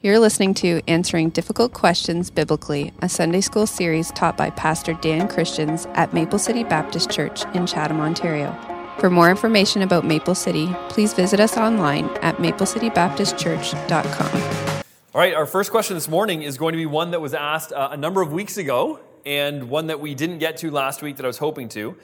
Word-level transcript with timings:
You're 0.00 0.20
listening 0.20 0.54
to 0.54 0.80
Answering 0.86 1.30
Difficult 1.30 1.72
Questions 1.72 2.30
Biblically, 2.30 2.92
a 3.02 3.08
Sunday 3.08 3.40
school 3.40 3.66
series 3.66 4.12
taught 4.12 4.36
by 4.36 4.50
Pastor 4.50 4.92
Dan 4.92 5.26
Christians 5.26 5.88
at 5.94 6.14
Maple 6.14 6.38
City 6.38 6.62
Baptist 6.62 7.10
Church 7.10 7.42
in 7.52 7.66
Chatham, 7.66 7.98
Ontario. 7.98 8.56
For 9.00 9.10
more 9.10 9.28
information 9.28 9.82
about 9.82 10.04
Maple 10.04 10.36
City, 10.36 10.72
please 10.88 11.14
visit 11.14 11.40
us 11.40 11.56
online 11.56 12.04
at 12.22 12.36
maplecitybaptistchurch.com. 12.36 14.82
All 15.14 15.20
right, 15.20 15.34
our 15.34 15.46
first 15.46 15.72
question 15.72 15.96
this 15.96 16.08
morning 16.08 16.42
is 16.42 16.58
going 16.58 16.74
to 16.74 16.78
be 16.78 16.86
one 16.86 17.10
that 17.10 17.20
was 17.20 17.34
asked 17.34 17.72
uh, 17.72 17.88
a 17.90 17.96
number 17.96 18.22
of 18.22 18.30
weeks 18.30 18.56
ago 18.56 19.00
and 19.26 19.68
one 19.68 19.88
that 19.88 19.98
we 19.98 20.14
didn't 20.14 20.38
get 20.38 20.58
to 20.58 20.70
last 20.70 21.02
week 21.02 21.16
that 21.16 21.24
I 21.24 21.28
was 21.28 21.38
hoping 21.38 21.68
to. 21.70 21.96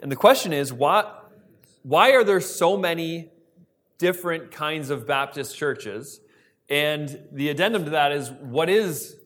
And 0.00 0.10
the 0.10 0.16
question 0.16 0.54
is 0.54 0.72
why, 0.72 1.04
why 1.82 2.12
are 2.12 2.24
there 2.24 2.40
so 2.40 2.78
many 2.78 3.28
different 3.98 4.52
kinds 4.52 4.88
of 4.88 5.06
Baptist 5.06 5.54
churches? 5.54 6.22
And 6.68 7.28
the 7.32 7.48
addendum 7.48 7.84
to 7.84 7.90
that 7.90 8.12
is 8.12 8.30
what 8.30 8.68
is 8.68 9.16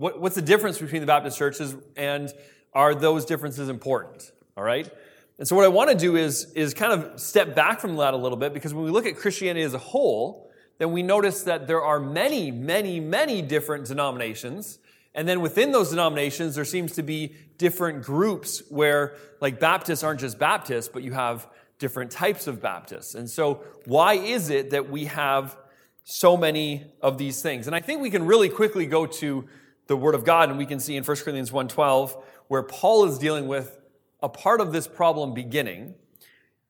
what, 0.00 0.18
what's 0.18 0.34
the 0.34 0.42
difference 0.42 0.78
between 0.78 1.02
the 1.02 1.06
Baptist 1.06 1.36
churches 1.36 1.76
and 1.94 2.32
are 2.72 2.94
those 2.94 3.26
differences 3.26 3.68
important? 3.68 4.32
All 4.56 4.64
right? 4.64 4.90
And 5.38 5.46
so 5.46 5.54
what 5.54 5.66
I 5.66 5.68
want 5.68 5.90
to 5.90 5.96
do 5.96 6.16
is, 6.16 6.50
is 6.54 6.72
kind 6.72 6.92
of 6.92 7.20
step 7.20 7.54
back 7.54 7.80
from 7.80 7.96
that 7.96 8.14
a 8.14 8.16
little 8.16 8.38
bit 8.38 8.54
because 8.54 8.72
when 8.72 8.84
we 8.84 8.90
look 8.90 9.04
at 9.04 9.16
Christianity 9.16 9.62
as 9.62 9.74
a 9.74 9.78
whole, 9.78 10.50
then 10.78 10.92
we 10.92 11.02
notice 11.02 11.42
that 11.42 11.66
there 11.66 11.82
are 11.82 12.00
many, 12.00 12.50
many, 12.50 12.98
many 12.98 13.42
different 13.42 13.86
denominations. 13.86 14.78
And 15.14 15.28
then 15.28 15.42
within 15.42 15.70
those 15.72 15.90
denominations, 15.90 16.54
there 16.54 16.64
seems 16.64 16.92
to 16.92 17.02
be 17.02 17.34
different 17.58 18.02
groups 18.02 18.62
where, 18.70 19.16
like 19.42 19.60
Baptists 19.60 20.02
aren't 20.02 20.20
just 20.20 20.38
Baptists, 20.38 20.88
but 20.88 21.02
you 21.02 21.12
have 21.12 21.46
different 21.78 22.10
types 22.10 22.46
of 22.46 22.62
Baptists. 22.62 23.14
And 23.14 23.28
so, 23.28 23.64
why 23.84 24.14
is 24.14 24.48
it 24.48 24.70
that 24.70 24.88
we 24.88 25.06
have 25.06 25.58
so 26.04 26.36
many 26.36 26.84
of 27.00 27.18
these 27.18 27.42
things. 27.42 27.66
And 27.66 27.76
I 27.76 27.80
think 27.80 28.00
we 28.00 28.10
can 28.10 28.26
really 28.26 28.48
quickly 28.48 28.86
go 28.86 29.06
to 29.06 29.48
the 29.86 29.96
Word 29.96 30.14
of 30.14 30.24
God 30.24 30.48
and 30.48 30.58
we 30.58 30.66
can 30.66 30.80
see 30.80 30.96
in 30.96 31.04
1 31.04 31.16
Corinthians 31.18 31.50
1.12 31.50 32.20
where 32.48 32.62
Paul 32.62 33.06
is 33.06 33.18
dealing 33.18 33.46
with 33.46 33.78
a 34.22 34.28
part 34.28 34.60
of 34.60 34.72
this 34.72 34.86
problem 34.86 35.34
beginning. 35.34 35.94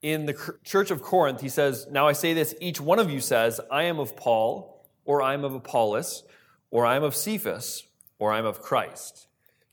In 0.01 0.25
the 0.25 0.55
church 0.63 0.89
of 0.89 1.01
Corinth, 1.01 1.41
he 1.41 1.49
says, 1.49 1.87
Now 1.91 2.07
I 2.07 2.13
say 2.13 2.33
this, 2.33 2.55
each 2.59 2.81
one 2.81 2.97
of 2.97 3.11
you 3.11 3.19
says, 3.19 3.59
I 3.69 3.83
am 3.83 3.99
of 3.99 4.15
Paul, 4.15 4.87
or 5.05 5.21
I 5.21 5.33
am 5.33 5.43
of 5.43 5.53
Apollos, 5.53 6.23
or 6.71 6.85
I 6.85 6.95
am 6.95 7.03
of 7.03 7.15
Cephas, 7.15 7.83
or 8.17 8.31
I 8.31 8.39
am 8.39 8.45
of 8.45 8.61
Christ. 8.61 9.27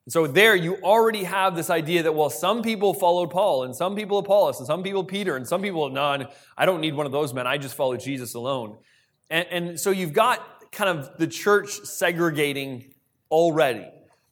And 0.04 0.12
so 0.12 0.26
there 0.26 0.56
you 0.56 0.76
already 0.76 1.24
have 1.24 1.54
this 1.54 1.68
idea 1.68 2.02
that, 2.02 2.14
well, 2.14 2.30
some 2.30 2.62
people 2.62 2.94
followed 2.94 3.30
Paul, 3.30 3.64
and 3.64 3.76
some 3.76 3.94
people 3.94 4.18
Apollos, 4.18 4.58
and 4.58 4.66
some 4.66 4.82
people 4.82 5.04
Peter, 5.04 5.36
and 5.36 5.46
some 5.46 5.60
people, 5.60 5.90
no, 5.90 6.26
I 6.56 6.66
don't 6.66 6.80
need 6.80 6.94
one 6.94 7.04
of 7.04 7.12
those 7.12 7.34
men. 7.34 7.46
I 7.46 7.58
just 7.58 7.74
follow 7.74 7.96
Jesus 7.96 8.34
alone. 8.34 8.78
And, 9.30 9.46
and 9.50 9.80
so 9.80 9.90
you've 9.90 10.12
got 10.12 10.70
kind 10.72 10.98
of 10.98 11.16
the 11.18 11.26
church 11.26 11.80
segregating 11.84 12.94
already. 13.30 13.86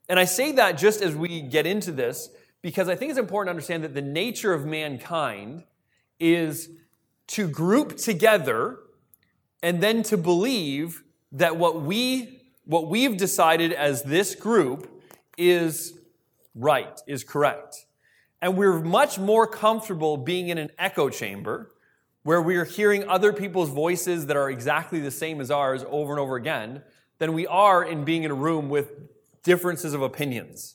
And 0.09 0.19
I 0.19 0.25
say 0.25 0.53
that 0.53 0.79
just 0.79 1.03
as 1.03 1.15
we 1.15 1.41
get 1.41 1.67
into 1.67 1.93
this 1.93 2.31
because 2.63 2.89
I 2.89 2.97
think 2.97 3.11
it's 3.11 3.19
important 3.19 3.49
to 3.49 3.51
understand 3.51 3.85
that 3.85 3.95
the 3.95 4.03
nature 4.03 4.53
of 4.53 4.65
mankind 4.65 5.65
is 6.19 6.69
to 7.29 7.49
group 7.49 7.97
together 7.97 8.79
and 9.63 9.83
then 9.83 10.03
to 10.05 10.17
believe 10.17 11.03
that 11.33 11.57
what 11.57 11.83
we 11.83 12.43
what 12.65 12.89
we've 12.89 13.17
decided 13.17 13.73
as 13.73 14.03
this 14.03 14.35
group 14.35 14.91
is 15.39 15.97
right, 16.57 17.01
is 17.07 17.23
correct. 17.23 17.87
And 18.43 18.57
we're 18.57 18.81
much 18.81 19.19
more 19.19 19.47
comfortable 19.47 20.17
being 20.17 20.49
in 20.49 20.59
an 20.59 20.71
echo 20.77 21.09
chamber 21.09 21.71
where 22.27 22.43
we 22.43 22.57
are 22.57 22.65
hearing 22.65 23.09
other 23.09 23.33
people's 23.33 23.71
voices 23.71 24.27
that 24.27 24.37
are 24.37 24.51
exactly 24.51 24.99
the 24.99 25.13
same 25.13 25.41
as 25.41 25.49
ours 25.49 25.85
over 25.89 26.13
and 26.13 26.19
over 26.19 26.35
again 26.35 26.83
than 27.19 27.33
we 27.33 27.47
are 27.47 27.85
in 27.85 28.05
being 28.05 28.25
in 28.25 28.33
a 28.33 28.35
room 28.35 28.69
with 28.69 28.91
differences 29.45 29.95
of 29.95 30.03
opinions. 30.03 30.75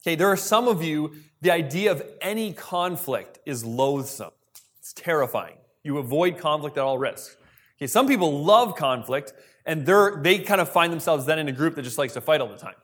Okay, 0.00 0.14
there 0.14 0.28
are 0.28 0.36
some 0.36 0.68
of 0.68 0.80
you, 0.80 1.12
the 1.40 1.50
idea 1.50 1.90
of 1.90 2.04
any 2.20 2.52
conflict 2.52 3.40
is 3.44 3.64
loathsome. 3.64 4.30
It's 4.78 4.92
terrifying. 4.92 5.56
You 5.82 5.98
avoid 5.98 6.38
conflict 6.38 6.78
at 6.78 6.84
all 6.84 6.98
risks. 6.98 7.36
Okay, 7.78 7.88
some 7.88 8.06
people 8.06 8.44
love 8.44 8.76
conflict, 8.76 9.32
and 9.66 9.84
they're, 9.84 10.20
they 10.22 10.38
kind 10.38 10.60
of 10.60 10.68
find 10.68 10.92
themselves 10.92 11.26
then 11.26 11.40
in 11.40 11.48
a 11.48 11.52
group 11.52 11.74
that 11.74 11.82
just 11.82 11.98
likes 11.98 12.12
to 12.12 12.20
fight 12.20 12.40
all 12.40 12.48
the 12.48 12.56
time. 12.56 12.76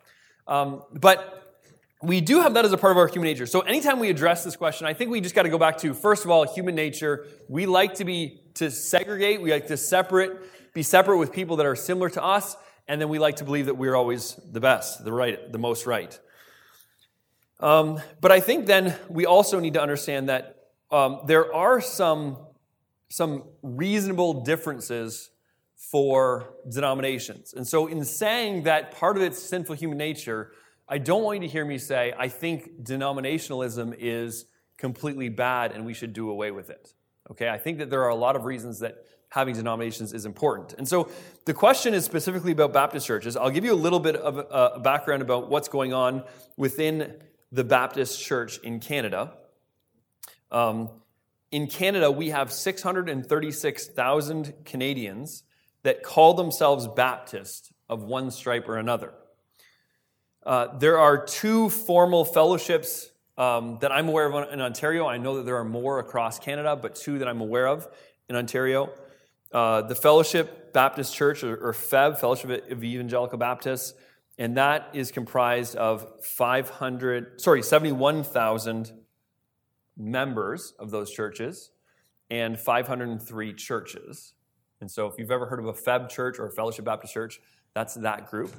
Um, 0.48 0.82
but 0.92 1.47
we 2.02 2.20
do 2.20 2.40
have 2.40 2.54
that 2.54 2.64
as 2.64 2.72
a 2.72 2.76
part 2.76 2.92
of 2.92 2.96
our 2.96 3.08
human 3.08 3.28
nature. 3.28 3.46
So 3.46 3.60
anytime 3.60 3.98
we 3.98 4.08
address 4.08 4.44
this 4.44 4.56
question, 4.56 4.86
I 4.86 4.94
think 4.94 5.10
we 5.10 5.20
just 5.20 5.34
got 5.34 5.42
to 5.42 5.48
go 5.48 5.58
back 5.58 5.78
to 5.78 5.94
first 5.94 6.24
of 6.24 6.30
all, 6.30 6.46
human 6.46 6.74
nature. 6.74 7.26
We 7.48 7.66
like 7.66 7.94
to 7.94 8.04
be 8.04 8.40
to 8.54 8.70
segregate. 8.70 9.42
We 9.42 9.50
like 9.50 9.66
to 9.68 9.76
separate, 9.76 10.32
be 10.74 10.82
separate 10.82 11.18
with 11.18 11.32
people 11.32 11.56
that 11.56 11.66
are 11.66 11.74
similar 11.74 12.08
to 12.10 12.22
us, 12.22 12.56
and 12.86 13.00
then 13.00 13.08
we 13.08 13.18
like 13.18 13.36
to 13.36 13.44
believe 13.44 13.66
that 13.66 13.74
we're 13.74 13.96
always 13.96 14.38
the 14.52 14.60
best, 14.60 15.04
the 15.04 15.12
right, 15.12 15.50
the 15.50 15.58
most 15.58 15.86
right. 15.86 16.18
Um, 17.60 18.00
but 18.20 18.30
I 18.30 18.38
think 18.38 18.66
then 18.66 18.96
we 19.08 19.26
also 19.26 19.58
need 19.58 19.74
to 19.74 19.82
understand 19.82 20.28
that 20.28 20.56
um, 20.92 21.20
there 21.26 21.52
are 21.52 21.80
some 21.80 22.38
some 23.10 23.44
reasonable 23.62 24.44
differences 24.44 25.30
for 25.90 26.54
denominations. 26.70 27.54
And 27.54 27.66
so, 27.66 27.86
in 27.86 28.04
saying 28.04 28.64
that 28.64 28.92
part 28.92 29.16
of 29.16 29.22
it's 29.22 29.38
sinful 29.42 29.74
human 29.74 29.98
nature 29.98 30.52
I 30.88 30.98
don't 30.98 31.22
want 31.22 31.42
you 31.42 31.48
to 31.48 31.52
hear 31.52 31.64
me 31.64 31.78
say, 31.78 32.12
I 32.16 32.28
think 32.28 32.82
denominationalism 32.82 33.94
is 33.98 34.46
completely 34.78 35.28
bad 35.28 35.72
and 35.72 35.84
we 35.84 35.92
should 35.92 36.14
do 36.14 36.30
away 36.30 36.50
with 36.50 36.70
it. 36.70 36.94
Okay, 37.30 37.48
I 37.48 37.58
think 37.58 37.78
that 37.78 37.90
there 37.90 38.02
are 38.02 38.08
a 38.08 38.14
lot 38.14 38.36
of 38.36 38.46
reasons 38.46 38.78
that 38.78 39.04
having 39.28 39.54
denominations 39.54 40.14
is 40.14 40.24
important. 40.24 40.72
And 40.78 40.88
so 40.88 41.10
the 41.44 41.52
question 41.52 41.92
is 41.92 42.06
specifically 42.06 42.52
about 42.52 42.72
Baptist 42.72 43.06
churches. 43.06 43.36
I'll 43.36 43.50
give 43.50 43.66
you 43.66 43.74
a 43.74 43.76
little 43.76 44.00
bit 44.00 44.16
of 44.16 44.38
a 44.38 44.80
background 44.80 45.20
about 45.20 45.50
what's 45.50 45.68
going 45.68 45.92
on 45.92 46.24
within 46.56 47.16
the 47.52 47.64
Baptist 47.64 48.18
church 48.22 48.56
in 48.58 48.80
Canada. 48.80 49.34
Um, 50.50 50.88
in 51.50 51.66
Canada, 51.66 52.10
we 52.10 52.30
have 52.30 52.50
636,000 52.50 54.54
Canadians 54.64 55.42
that 55.82 56.02
call 56.02 56.32
themselves 56.34 56.88
Baptist 56.88 57.72
of 57.90 58.02
one 58.02 58.30
stripe 58.30 58.66
or 58.68 58.78
another. 58.78 59.12
Uh, 60.48 60.78
there 60.78 60.98
are 60.98 61.22
two 61.22 61.68
formal 61.68 62.24
fellowships 62.24 63.10
um, 63.36 63.76
that 63.82 63.92
I'm 63.92 64.08
aware 64.08 64.32
of 64.32 64.50
in 64.50 64.62
Ontario. 64.62 65.06
I 65.06 65.18
know 65.18 65.36
that 65.36 65.42
there 65.44 65.58
are 65.58 65.64
more 65.64 65.98
across 65.98 66.38
Canada, 66.38 66.74
but 66.74 66.94
two 66.94 67.18
that 67.18 67.28
I'm 67.28 67.42
aware 67.42 67.68
of 67.68 67.86
in 68.30 68.34
Ontario. 68.34 68.88
Uh, 69.52 69.82
the 69.82 69.94
Fellowship 69.94 70.72
Baptist 70.72 71.14
Church, 71.14 71.44
or, 71.44 71.54
or 71.58 71.74
FEB, 71.74 72.18
Fellowship 72.18 72.70
of 72.70 72.82
Evangelical 72.82 73.36
Baptists, 73.36 73.92
and 74.38 74.56
that 74.56 74.88
is 74.94 75.12
comprised 75.12 75.76
of 75.76 76.24
500, 76.24 77.38
sorry, 77.42 77.62
71,000 77.62 78.90
members 79.98 80.72
of 80.78 80.90
those 80.90 81.10
churches 81.10 81.72
and 82.30 82.58
503 82.58 83.52
churches. 83.52 84.32
And 84.80 84.90
so 84.90 85.08
if 85.08 85.18
you've 85.18 85.30
ever 85.30 85.44
heard 85.44 85.58
of 85.58 85.66
a 85.66 85.74
FEB 85.74 86.08
church 86.08 86.38
or 86.38 86.46
a 86.46 86.50
Fellowship 86.50 86.86
Baptist 86.86 87.12
church, 87.12 87.38
that's 87.74 87.92
that 87.96 88.30
group. 88.30 88.54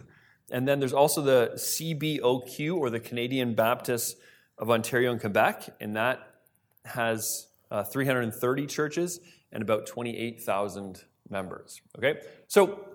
And 0.52 0.68
then 0.68 0.80
there's 0.80 0.94
also 0.94 1.22
the 1.22 1.52
CBOQ, 1.56 2.76
or 2.76 2.90
the 2.90 3.00
Canadian 3.00 3.54
Baptists 3.56 4.16
of 4.58 4.70
Ontario 4.70 5.12
and 5.12 5.22
Quebec, 5.22 5.76
and 5.80 5.96
that 5.96 6.20
has 6.86 7.48
uh, 7.72 7.84
330 7.84 8.66
churches 8.66 9.20
and 9.52 9.62
about 9.62 9.86
28,000 9.86 11.04
members. 11.30 11.82
Okay? 11.98 12.20
So 12.48 12.86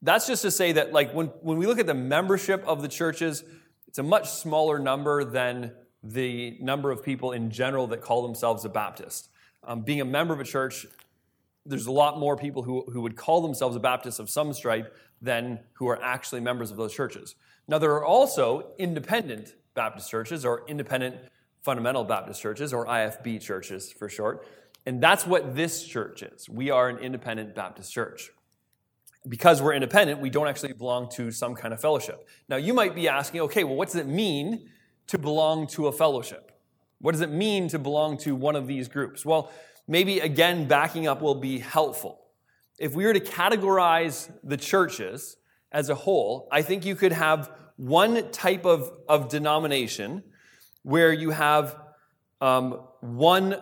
that's 0.00 0.26
just 0.26 0.42
to 0.42 0.50
say 0.50 0.72
that, 0.72 0.92
like, 0.92 1.12
when, 1.12 1.26
when 1.42 1.58
we 1.58 1.66
look 1.66 1.78
at 1.78 1.86
the 1.86 1.94
membership 1.94 2.64
of 2.66 2.82
the 2.82 2.88
churches, 2.88 3.44
it's 3.88 3.98
a 3.98 4.02
much 4.02 4.30
smaller 4.30 4.78
number 4.78 5.24
than 5.24 5.72
the 6.02 6.56
number 6.60 6.90
of 6.90 7.02
people 7.02 7.32
in 7.32 7.50
general 7.50 7.86
that 7.88 8.00
call 8.00 8.22
themselves 8.22 8.64
a 8.64 8.68
Baptist. 8.68 9.28
Um, 9.64 9.82
being 9.82 10.00
a 10.00 10.04
member 10.04 10.34
of 10.34 10.40
a 10.40 10.44
church, 10.44 10.86
there's 11.64 11.86
a 11.86 11.92
lot 11.92 12.18
more 12.18 12.36
people 12.36 12.62
who, 12.62 12.84
who 12.90 13.00
would 13.02 13.16
call 13.16 13.40
themselves 13.40 13.76
a 13.76 13.80
Baptist 13.80 14.18
of 14.18 14.28
some 14.28 14.52
stripe 14.52 14.94
than 15.20 15.60
who 15.74 15.88
are 15.88 16.02
actually 16.02 16.40
members 16.40 16.70
of 16.70 16.76
those 16.76 16.92
churches. 16.92 17.36
Now, 17.68 17.78
there 17.78 17.92
are 17.92 18.04
also 18.04 18.72
independent 18.78 19.54
Baptist 19.74 20.10
churches 20.10 20.44
or 20.44 20.64
independent 20.66 21.16
fundamental 21.62 22.04
Baptist 22.04 22.42
churches 22.42 22.72
or 22.72 22.86
IFB 22.86 23.40
churches 23.40 23.92
for 23.92 24.08
short. 24.08 24.46
And 24.84 25.00
that's 25.00 25.26
what 25.26 25.54
this 25.54 25.84
church 25.84 26.22
is. 26.22 26.48
We 26.48 26.70
are 26.70 26.88
an 26.88 26.98
independent 26.98 27.54
Baptist 27.54 27.92
church. 27.92 28.30
Because 29.28 29.62
we're 29.62 29.74
independent, 29.74 30.20
we 30.20 30.30
don't 30.30 30.48
actually 30.48 30.72
belong 30.72 31.08
to 31.10 31.30
some 31.30 31.54
kind 31.54 31.72
of 31.72 31.80
fellowship. 31.80 32.28
Now, 32.48 32.56
you 32.56 32.74
might 32.74 32.96
be 32.96 33.08
asking, 33.08 33.42
okay, 33.42 33.62
well, 33.62 33.76
what 33.76 33.86
does 33.86 33.96
it 33.96 34.08
mean 34.08 34.68
to 35.06 35.18
belong 35.18 35.68
to 35.68 35.86
a 35.86 35.92
fellowship? 35.92 36.50
What 37.00 37.12
does 37.12 37.20
it 37.20 37.30
mean 37.30 37.68
to 37.68 37.78
belong 37.78 38.18
to 38.18 38.34
one 38.34 38.56
of 38.56 38.66
these 38.66 38.88
groups? 38.88 39.24
Well, 39.24 39.52
maybe 39.86 40.20
again, 40.20 40.66
backing 40.66 41.06
up 41.06 41.20
will 41.20 41.34
be 41.34 41.58
helpful 41.58 42.22
if 42.82 42.96
we 42.96 43.04
were 43.04 43.12
to 43.12 43.20
categorize 43.20 44.28
the 44.42 44.56
churches 44.56 45.36
as 45.70 45.88
a 45.88 45.94
whole, 45.94 46.48
I 46.50 46.62
think 46.62 46.84
you 46.84 46.96
could 46.96 47.12
have 47.12 47.48
one 47.76 48.30
type 48.32 48.66
of, 48.66 48.90
of 49.08 49.28
denomination 49.28 50.24
where 50.82 51.12
you 51.12 51.30
have 51.30 51.76
um, 52.40 52.80
one, 53.00 53.54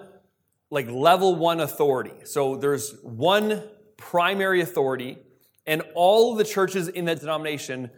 like 0.70 0.90
level 0.90 1.36
one 1.36 1.60
authority. 1.60 2.14
So 2.24 2.56
there's 2.56 2.98
one 3.02 3.62
primary 3.98 4.62
authority, 4.62 5.18
and 5.66 5.82
all 5.94 6.34
the 6.34 6.44
churches 6.44 6.88
in 6.88 7.04
that 7.04 7.20
denomination 7.20 7.90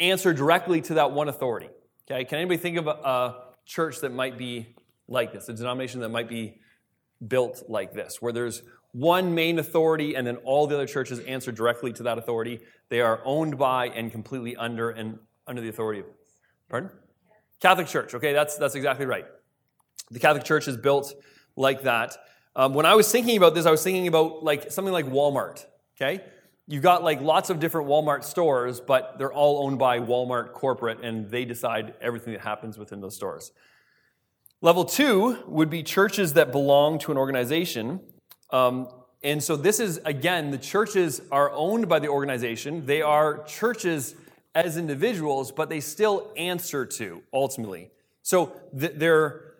answer 0.00 0.34
directly 0.34 0.80
to 0.82 0.94
that 0.94 1.12
one 1.12 1.28
authority. 1.28 1.68
Okay, 2.10 2.24
can 2.24 2.38
anybody 2.38 2.58
think 2.58 2.78
of 2.78 2.88
a, 2.88 2.90
a 2.90 3.44
church 3.64 4.00
that 4.00 4.12
might 4.12 4.36
be 4.36 4.74
like 5.06 5.32
this, 5.32 5.48
a 5.48 5.52
denomination 5.52 6.00
that 6.00 6.08
might 6.08 6.28
be 6.28 6.58
built 7.26 7.64
like 7.68 7.92
this, 7.92 8.20
where 8.20 8.32
there's 8.32 8.62
one 8.92 9.34
main 9.34 9.58
authority 9.58 10.14
and 10.14 10.26
then 10.26 10.36
all 10.44 10.66
the 10.66 10.74
other 10.74 10.86
churches 10.86 11.18
answer 11.20 11.50
directly 11.50 11.92
to 11.92 12.04
that 12.04 12.16
authority. 12.16 12.60
They 12.90 13.00
are 13.00 13.20
owned 13.24 13.58
by 13.58 13.88
and 13.88 14.10
completely 14.10 14.54
under 14.56 14.90
and 14.90 15.18
under 15.46 15.60
the 15.60 15.68
authority 15.68 16.00
of 16.00 16.06
pardon? 16.68 16.90
Catholic 17.60 17.86
Church. 17.86 18.14
Okay, 18.14 18.32
that's 18.32 18.56
that's 18.56 18.74
exactly 18.74 19.06
right. 19.06 19.24
The 20.10 20.20
Catholic 20.20 20.44
Church 20.44 20.68
is 20.68 20.76
built 20.76 21.14
like 21.56 21.82
that. 21.82 22.16
Um, 22.56 22.74
when 22.74 22.86
I 22.86 22.94
was 22.94 23.10
thinking 23.10 23.36
about 23.36 23.54
this, 23.54 23.66
I 23.66 23.70
was 23.70 23.82
thinking 23.82 24.06
about 24.06 24.44
like 24.44 24.70
something 24.70 24.92
like 24.92 25.06
Walmart. 25.06 25.64
Okay, 25.96 26.22
you've 26.66 26.82
got 26.82 27.02
like 27.02 27.20
lots 27.20 27.50
of 27.50 27.58
different 27.58 27.88
Walmart 27.88 28.22
stores, 28.22 28.80
but 28.80 29.16
they're 29.18 29.32
all 29.32 29.66
owned 29.66 29.78
by 29.78 29.98
Walmart 29.98 30.52
corporate, 30.52 31.02
and 31.02 31.30
they 31.30 31.44
decide 31.44 31.94
everything 32.00 32.32
that 32.32 32.42
happens 32.42 32.78
within 32.78 33.00
those 33.00 33.16
stores. 33.16 33.50
Level 34.64 34.86
two 34.86 35.36
would 35.46 35.68
be 35.68 35.82
churches 35.82 36.32
that 36.32 36.50
belong 36.50 36.98
to 37.00 37.12
an 37.12 37.18
organization. 37.18 38.00
Um, 38.48 38.88
and 39.22 39.44
so 39.44 39.56
this 39.56 39.78
is, 39.78 40.00
again, 40.06 40.52
the 40.52 40.56
churches 40.56 41.20
are 41.30 41.50
owned 41.50 41.86
by 41.86 41.98
the 41.98 42.08
organization. 42.08 42.86
They 42.86 43.02
are 43.02 43.44
churches 43.44 44.14
as 44.54 44.78
individuals, 44.78 45.52
but 45.52 45.68
they 45.68 45.80
still 45.80 46.32
answer 46.38 46.86
to 46.86 47.22
ultimately. 47.30 47.90
So 48.22 48.58
they're, 48.72 49.52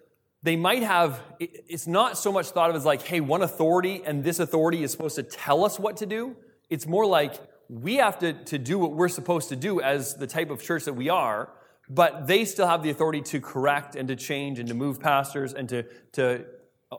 they 0.42 0.56
might 0.56 0.82
have, 0.82 1.20
it's 1.38 1.86
not 1.86 2.16
so 2.16 2.32
much 2.32 2.46
thought 2.46 2.70
of 2.70 2.76
as 2.76 2.86
like, 2.86 3.02
hey, 3.02 3.20
one 3.20 3.42
authority 3.42 4.00
and 4.06 4.24
this 4.24 4.38
authority 4.38 4.82
is 4.82 4.90
supposed 4.90 5.16
to 5.16 5.22
tell 5.22 5.66
us 5.66 5.78
what 5.78 5.98
to 5.98 6.06
do. 6.06 6.34
It's 6.70 6.86
more 6.86 7.04
like 7.04 7.34
we 7.68 7.96
have 7.96 8.20
to, 8.20 8.32
to 8.32 8.58
do 8.58 8.78
what 8.78 8.92
we're 8.92 9.08
supposed 9.10 9.50
to 9.50 9.56
do 9.56 9.82
as 9.82 10.14
the 10.14 10.26
type 10.26 10.48
of 10.48 10.62
church 10.62 10.84
that 10.84 10.94
we 10.94 11.10
are, 11.10 11.50
but 11.88 12.26
they 12.26 12.44
still 12.44 12.66
have 12.66 12.82
the 12.82 12.90
authority 12.90 13.20
to 13.20 13.40
correct 13.40 13.96
and 13.96 14.08
to 14.08 14.16
change 14.16 14.58
and 14.58 14.68
to 14.68 14.74
move 14.74 15.00
pastors 15.00 15.52
and 15.52 15.68
to, 15.68 15.84
to 16.12 16.44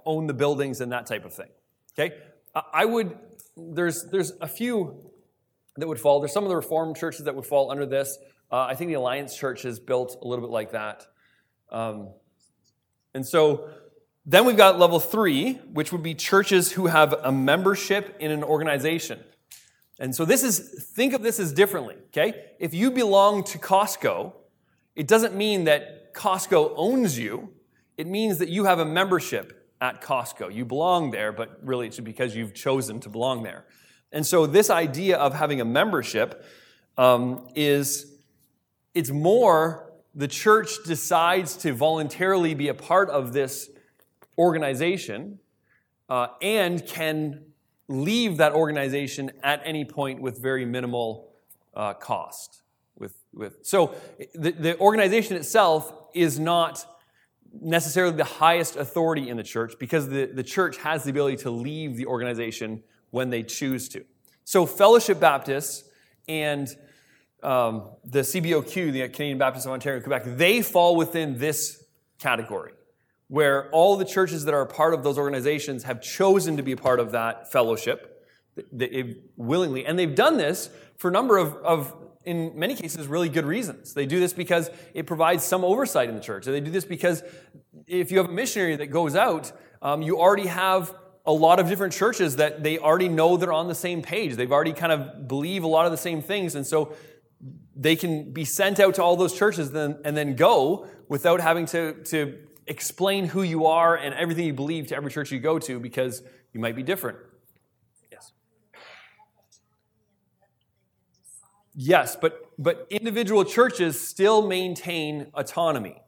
own 0.06 0.28
the 0.28 0.34
buildings 0.34 0.82
and 0.82 0.92
that 0.92 1.06
type 1.06 1.26
of 1.26 1.34
thing. 1.34 1.50
Okay? 1.98 2.16
I 2.74 2.86
would, 2.86 3.18
there's, 3.58 4.06
there's 4.06 4.34
a 4.42 4.48
few 4.48 5.12
that 5.78 5.88
would 5.88 6.00
fall. 6.00 6.20
There's 6.20 6.34
some 6.34 6.44
of 6.44 6.50
the 6.50 6.56
Reformed 6.56 6.96
churches 6.96 7.26
that 7.26 7.36
would 7.36 7.46
fall 7.46 7.72
under 7.72 7.86
this. 7.86 8.18
Uh, 8.52 8.62
I 8.62 8.76
think 8.76 8.90
the 8.90 8.96
Alliance 8.96 9.36
Church 9.36 9.66
is 9.66 9.80
built 9.80 10.18
a 10.22 10.28
little 10.28 10.46
bit 10.46 10.52
like 10.52 10.72
that. 10.72 11.06
Um, 11.72 12.10
and 13.14 13.26
so 13.26 13.70
then 14.26 14.46
we've 14.46 14.58
got 14.58 14.80
level 14.80 15.00
three, 15.00 15.54
which 15.72 15.92
would 15.92 16.04
be 16.04 16.14
churches 16.14 16.72
who 16.72 16.88
have 16.88 17.14
a 17.14 17.32
membership 17.32 18.16
in 18.20 18.32
an 18.32 18.44
organization. 18.44 19.20
And 20.00 20.16
so 20.16 20.26
this 20.26 20.44
is, 20.44 20.86
think 20.94 21.14
of 21.14 21.22
this 21.22 21.40
as 21.40 21.54
differently, 21.54 21.96
okay? 22.08 22.52
If 22.60 22.74
you 22.74 22.92
belong 22.92 23.44
to 23.46 23.58
Costco, 23.58 24.34
it 24.96 25.08
doesn't 25.08 25.36
mean 25.36 25.66
that 25.66 26.14
Costco 26.14 26.74
owns 26.76 27.20
you. 27.20 27.50
It 27.98 28.08
means 28.08 28.38
that 28.38 28.50
you 28.50 28.66
have 28.66 28.80
a 28.80 28.86
membership 28.86 29.70
at 29.82 30.02
Costco. 30.02 30.54
You 30.54 30.66
belong 30.66 31.12
there, 31.12 31.32
but 31.32 31.60
really 31.64 31.88
it's 31.88 32.00
because 32.00 32.36
you've 32.36 32.54
chosen 32.54 33.00
to 33.02 33.10
belong 33.10 33.44
there. 33.44 33.66
And 34.12 34.26
so 34.26 34.46
this 34.46 34.70
idea 34.70 35.18
of 35.18 35.34
having 35.34 35.60
a 35.60 35.66
membership 35.66 36.46
um, 36.98 37.50
is 37.56 38.14
it's 38.94 39.12
more 39.12 39.92
the 40.14 40.28
church 40.28 40.72
decides 40.86 41.58
to 41.58 41.74
voluntarily 41.74 42.54
be 42.54 42.70
a 42.70 42.74
part 42.74 43.10
of 43.10 43.34
this 43.34 43.70
organization 44.38 45.40
uh, 46.08 46.28
and 46.42 46.86
can 46.86 47.42
leave 47.90 48.38
that 48.38 48.54
organization 48.54 49.32
at 49.44 49.62
any 49.66 49.84
point 49.84 50.22
with 50.22 50.42
very 50.42 50.66
minimal 50.66 51.34
uh, 51.74 51.94
cost. 51.94 52.62
With, 53.36 53.58
so 53.64 53.94
the, 54.34 54.52
the 54.52 54.80
organization 54.80 55.36
itself 55.36 55.94
is 56.14 56.40
not 56.40 56.86
necessarily 57.62 58.16
the 58.16 58.24
highest 58.24 58.76
authority 58.76 59.30
in 59.30 59.38
the 59.38 59.44
church 59.44 59.74
because 59.80 60.10
the, 60.10 60.26
the 60.26 60.44
church 60.44 60.78
has 60.78 61.04
the 61.04 61.12
ability 61.12 61.38
to 61.38 61.52
leave 61.52 61.98
the 61.98 62.06
organization 62.06 62.82
when 63.12 63.30
they 63.30 63.44
choose 63.44 63.90
to. 63.90 64.04
So, 64.44 64.66
Fellowship 64.66 65.20
Baptists 65.20 65.90
and 66.28 66.68
um, 67.44 67.90
the 68.04 68.20
CBOQ, 68.20 68.92
the 68.92 69.08
Canadian 69.10 69.38
Baptists 69.38 69.66
of 69.66 69.72
Ontario 69.72 69.98
and 69.98 70.04
Quebec, 70.06 70.38
they 70.38 70.62
fall 70.62 70.96
within 70.96 71.38
this 71.38 71.84
category 72.20 72.74
where 73.28 73.70
all 73.72 73.98
the 73.98 74.06
churches 74.06 74.46
that 74.46 74.54
are 74.54 74.62
a 74.62 74.68
part 74.68 74.94
of 74.94 75.04
those 75.04 75.18
organizations 75.18 75.84
have 75.84 76.02
chosen 76.02 76.58
to 76.58 76.64
be 76.64 76.74
a 76.74 76.78
part 76.78 77.00
of 77.00 77.12
that 77.12 77.52
fellowship 77.52 78.24
willingly. 79.36 79.86
And 79.86 79.98
they've 79.98 80.14
done 80.14 80.38
this 80.38 80.70
for 80.98 81.10
a 81.10 81.12
number 81.12 81.38
of, 81.38 81.56
of 81.56 81.94
in 82.25 82.57
many 82.57 82.75
cases, 82.75 83.07
really 83.07 83.30
good 83.30 83.45
reasons. 83.45 83.94
They 83.94 84.06
do 84.06 84.19
this 84.19 84.33
because 84.33 84.69
it 84.94 85.06
provides 85.06 85.44
some 85.44 85.63
oversight 85.63 86.10
in 86.10 86.16
the 86.16 86.22
church. 86.22 86.45
They 86.45 86.60
do 86.60 86.72
this 86.72 86.86
because 86.86 87.24
if 87.88 88.12
you 88.12 88.18
have 88.18 88.30
a 88.30 88.33
missionary 88.33 88.75
that 88.77 88.88
goes 88.88 89.16
out, 89.16 89.51
um, 89.81 90.01
you 90.01 90.19
already 90.19 90.48
have 90.48 90.94
a 91.25 91.31
lot 91.31 91.60
of 91.60 91.68
different 91.68 91.94
churches 91.94 92.36
that 92.36 92.63
they 92.63 92.77
already 92.77 93.07
know 93.07 93.38
they're 93.38 93.54
on 93.54 93.68
the 93.68 93.75
same 93.75 94.01
page. 94.01 94.36
They've 94.36 94.51
already 94.51 94.74
kind 94.74 94.92
of 94.92 95.27
believe 95.27 95.63
a 95.63 95.68
lot 95.68 95.86
of 95.86 95.92
the 95.92 95.98
same 95.98 96.22
things. 96.22 96.56
And 96.56 96.66
so 96.66 96.95
they 97.75 97.95
can 97.95 98.31
be 98.31 98.45
sent 98.45 98.80
out 98.80 98.95
to 98.95 99.04
all 99.04 99.16
those 99.16 99.33
churches 99.33 99.72
then, 99.72 100.00
and 100.06 100.16
then 100.16 100.36
go 100.36 100.88
without 101.07 101.42
having 101.42 101.66
to, 101.68 101.94
to 102.06 102.38
explain 102.68 103.25
who 103.25 103.44
you 103.44 103.66
are 103.66 103.95
and 103.95 104.13
everything 104.16 104.45
you 104.45 104.54
believe 104.54 104.88
to 104.88 104.95
every 104.95 105.12
church 105.12 105.31
you 105.31 105.39
go 105.39 105.60
to 105.60 105.80
because 105.80 106.22
you 106.54 106.60
might 106.60 106.75
be 106.75 106.83
different. 106.83 107.18
Yes, 111.75 112.16
but, 112.16 112.50
but 112.57 112.88
individual 112.89 113.44
churches 113.44 114.00
still 114.00 114.48
maintain 114.48 115.27
autonomy. 115.33 116.01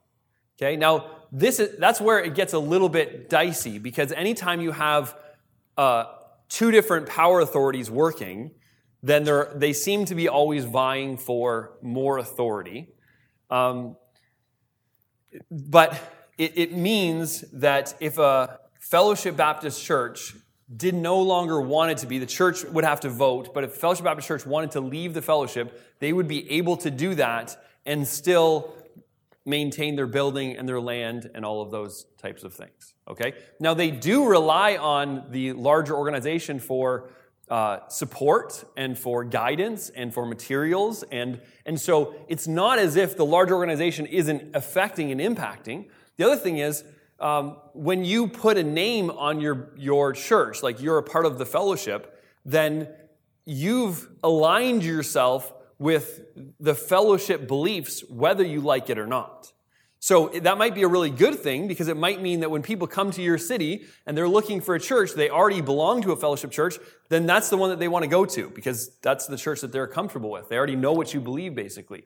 Okay, 0.60 0.76
now 0.76 1.12
this 1.32 1.60
is, 1.60 1.78
that's 1.78 2.00
where 2.02 2.20
it 2.20 2.34
gets 2.34 2.54
a 2.54 2.60
little 2.60 2.90
bit 2.90 3.30
dicey 3.30 3.78
because 3.78 4.12
anytime 4.14 4.62
you 4.62 4.72
have 4.72 5.16
uh, 5.78 6.06
two 6.50 6.72
different 6.72 7.08
power 7.08 7.42
authorities 7.42 7.92
working, 7.92 8.52
then 9.04 9.28
they 9.56 9.74
seem 9.74 10.06
to 10.06 10.16
be 10.16 10.28
always 10.28 10.66
vying 10.66 11.18
for 11.18 11.78
more 11.82 12.18
authority. 12.18 12.90
Um, 13.50 13.98
but 15.52 16.00
it, 16.38 16.58
it 16.58 16.74
means 16.74 17.42
that 17.52 17.94
if 18.00 18.18
a 18.18 18.60
Fellowship 18.80 19.36
Baptist 19.36 19.84
church 19.84 20.34
did 20.76 20.94
no 20.94 21.22
longer 21.22 21.62
want 21.62 21.92
it 21.92 21.98
to 22.00 22.08
be, 22.08 22.20
the 22.20 22.26
church 22.26 22.66
would 22.66 22.84
have 22.84 23.00
to 23.02 23.10
vote, 23.10 23.54
but 23.54 23.64
if 23.64 23.74
Fellowship 23.74 24.04
Baptist 24.04 24.28
Church 24.28 24.46
wanted 24.46 24.72
to 24.72 24.82
leave 24.82 25.14
the 25.14 25.22
fellowship, 25.22 25.82
they 26.00 26.12
would 26.12 26.28
be 26.28 26.50
able 26.52 26.76
to 26.78 26.92
do 26.92 27.16
that 27.16 27.58
and 27.86 28.06
still 28.06 28.74
maintain 29.46 29.96
their 29.96 30.08
building 30.08 30.58
and 30.58 30.68
their 30.68 30.82
land 30.82 31.32
and 31.34 31.46
all 31.46 31.62
of 31.62 31.72
those 31.72 32.06
types 32.22 32.44
of 32.44 32.54
things. 32.54 32.94
Okay? 33.08 33.34
Now, 33.62 33.74
they 33.74 33.92
do 33.92 34.28
rely 34.28 34.76
on 34.76 35.28
the 35.32 35.54
larger 35.54 35.96
organization 35.96 36.60
for 36.60 37.10
uh, 37.50 37.88
support 37.88 38.66
and 38.76 39.00
for 39.00 39.24
guidance 39.24 39.90
and 39.90 40.14
for 40.14 40.26
materials. 40.26 41.04
And, 41.04 41.40
and 41.66 41.80
so 41.80 42.14
it's 42.28 42.46
not 42.46 42.78
as 42.78 42.98
if 42.98 43.16
the 43.16 43.26
large 43.26 43.52
organization 43.52 44.06
isn't 44.06 44.54
affecting 44.54 45.14
and 45.14 45.22
impacting. 45.22 45.86
The 46.18 46.26
other 46.26 46.36
thing 46.36 46.58
is, 46.58 46.84
um, 47.20 47.58
when 47.74 48.06
you 48.06 48.28
put 48.28 48.58
a 48.58 48.64
name 48.64 49.10
on 49.10 49.42
your, 49.42 49.72
your 49.76 50.14
church, 50.14 50.62
like 50.62 50.82
you're 50.82 50.98
a 50.98 51.04
part 51.04 51.26
of 51.26 51.38
the 51.38 51.46
fellowship, 51.46 52.22
then 52.46 52.88
you've 53.46 54.08
aligned 54.24 54.84
yourself 54.84 55.54
with 55.80 56.22
the 56.60 56.76
fellowship 56.76 57.48
beliefs, 57.48 58.04
whether 58.10 58.44
you 58.44 58.62
like 58.62 58.90
it 58.90 58.98
or 58.98 59.08
not. 59.08 59.52
So 60.00 60.30
that 60.30 60.58
might 60.58 60.76
be 60.76 60.84
a 60.84 60.88
really 60.88 61.10
good 61.10 61.40
thing 61.40 61.68
because 61.68 61.88
it 61.88 61.98
might 61.98 62.22
mean 62.22 62.42
that 62.42 62.52
when 62.52 62.62
people 62.62 62.86
come 62.86 63.10
to 63.12 63.22
your 63.22 63.38
city 63.38 63.86
and 64.06 64.16
they're 64.16 64.28
looking 64.28 64.62
for 64.62 64.76
a 64.76 64.80
church, 64.80 65.14
they 65.14 65.30
already 65.30 65.62
belong 65.62 66.04
to 66.04 66.12
a 66.12 66.16
fellowship 66.16 66.52
church, 66.52 66.78
then 67.10 67.26
that's 67.26 67.50
the 67.50 67.58
one 67.58 67.72
that 67.72 67.80
they 67.80 67.88
want 67.88 68.04
to 68.04 68.10
go 68.10 68.24
to 68.24 68.50
because 68.52 68.96
that's 69.02 69.26
the 69.26 69.38
church 69.38 69.62
that 69.62 69.72
they're 69.72 69.88
comfortable 69.88 70.30
with. 70.30 70.50
They 70.50 70.58
already 70.58 70.76
know 70.76 70.94
what 70.94 71.14
you 71.14 71.20
believe, 71.20 71.56
basically. 71.56 72.06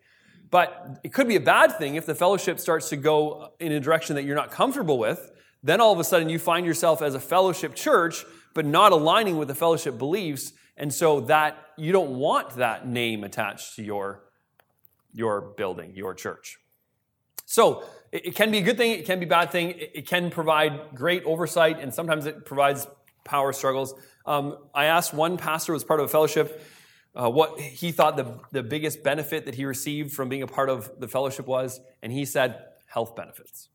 But 0.52 1.00
it 1.04 1.14
could 1.14 1.28
be 1.28 1.38
a 1.38 1.42
bad 1.42 1.78
thing 1.78 1.96
if 1.96 2.06
the 2.06 2.14
fellowship 2.14 2.60
starts 2.60 2.90
to 2.90 2.98
go 2.98 3.54
in 3.60 3.72
a 3.72 3.80
direction 3.80 4.16
that 4.18 4.24
you're 4.24 4.36
not 4.36 4.52
comfortable 4.52 5.00
with. 5.00 5.32
Then 5.64 5.80
all 5.80 5.94
of 5.94 6.00
a 6.00 6.04
sudden 6.04 6.30
you 6.30 6.40
find 6.40 6.66
yourself 6.66 7.02
as 7.02 7.16
a 7.16 7.20
fellowship 7.20 7.74
church, 7.74 8.26
but 8.54 8.66
not 8.66 8.92
aligning 8.92 9.38
with 9.38 9.48
the 9.48 9.56
fellowship 9.56 9.98
beliefs. 9.98 10.52
And 10.76 10.94
so 10.94 11.22
that 11.22 11.58
you 11.78 11.94
don't 11.94 12.12
want 12.18 12.56
that 12.58 12.86
name 12.86 13.24
attached 13.24 13.76
to 13.78 13.84
your, 13.84 14.24
your 15.14 15.42
building, 15.42 15.96
your 15.96 16.14
church. 16.14 16.58
So 17.46 17.84
it, 18.12 18.36
can 18.36 18.52
be 18.52 18.58
a 18.58 18.62
good 18.62 18.78
thing, 18.78 18.92
it 18.92 19.06
can 19.06 19.20
be 19.20 19.26
a 19.26 19.30
bad 19.30 19.52
thing. 19.52 19.76
It, 19.78 20.08
can 20.08 20.32
provide 20.32 20.96
great 20.96 21.24
oversight, 21.24 21.80
and 21.80 21.94
sometimes 21.94 22.26
it 22.26 22.46
provides 22.46 22.88
power 23.24 23.54
struggles. 23.54 23.94
Um, 24.26 24.58
I 24.74 24.86
asked 24.86 25.14
one 25.14 25.38
pastor 25.38 25.72
who 25.72 25.76
was 25.76 25.84
part 25.84 26.00
of 26.00 26.06
a 26.06 26.10
fellowship 26.10 26.62
uh, 27.16 27.30
what 27.30 27.60
he 27.60 27.92
thought 27.92 28.16
the, 28.16 28.40
the 28.52 28.64
biggest 28.64 29.04
benefit 29.04 29.46
that 29.46 29.56
he 29.56 29.66
received 29.66 30.14
from 30.14 30.30
being 30.30 30.44
a 30.44 30.48
part 30.48 30.70
of 30.70 30.92
the 31.00 31.08
fellowship 31.08 31.46
was, 31.46 31.80
and 32.02 32.12
he 32.12 32.26
said 32.26 32.64
health 32.86 33.16
benefits. 33.16 33.70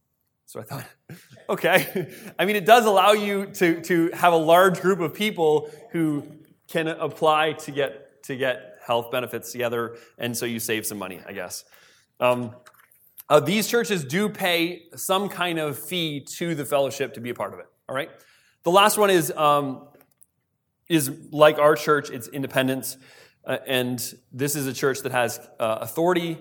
So 0.47 0.61
I 0.61 0.63
thought, 0.63 0.87
okay. 1.49 2.13
I 2.39 2.45
mean, 2.45 2.57
it 2.57 2.65
does 2.65 2.87
allow 2.87 3.13
you 3.13 3.47
to, 3.47 3.81
to 3.83 4.11
have 4.13 4.33
a 4.33 4.39
large 4.39 4.81
group 4.81 5.01
of 5.01 5.13
people 5.13 5.71
who 5.91 6.25
can 6.69 6.89
apply 6.89 7.53
to 7.53 7.71
get 7.71 8.23
to 8.25 8.37
get 8.37 8.79
health 8.85 9.11
benefits 9.13 9.53
together, 9.53 9.97
and 10.19 10.37
so 10.37 10.47
you 10.47 10.59
save 10.59 10.85
some 10.85 10.99
money, 10.99 11.21
I 11.27 11.33
guess. 11.33 11.65
Um, 12.19 12.57
uh, 13.29 13.41
these 13.41 13.69
churches 13.69 14.05
do 14.05 14.29
pay 14.29 14.85
some 14.95 15.29
kind 15.29 15.59
of 15.59 15.79
fee 15.79 16.21
to 16.21 16.55
the 16.55 16.65
fellowship 16.65 17.15
to 17.15 17.21
be 17.21 17.31
a 17.31 17.35
part 17.35 17.53
of 17.53 17.59
it. 17.59 17.67
All 17.89 17.95
right. 17.95 18.11
The 18.63 18.71
last 18.71 18.99
one 18.99 19.11
is 19.11 19.31
um, 19.33 19.89
is 20.89 21.11
like 21.31 21.59
our 21.59 21.75
church. 21.75 22.11
It's 22.11 22.29
independence, 22.29 22.97
uh, 23.47 23.59
and 23.67 24.15
this 24.33 24.57
is 24.57 24.67
a 24.67 24.73
church 24.73 25.01
that 25.03 25.13
has 25.13 25.39
uh, 25.61 25.79
authority 25.81 26.39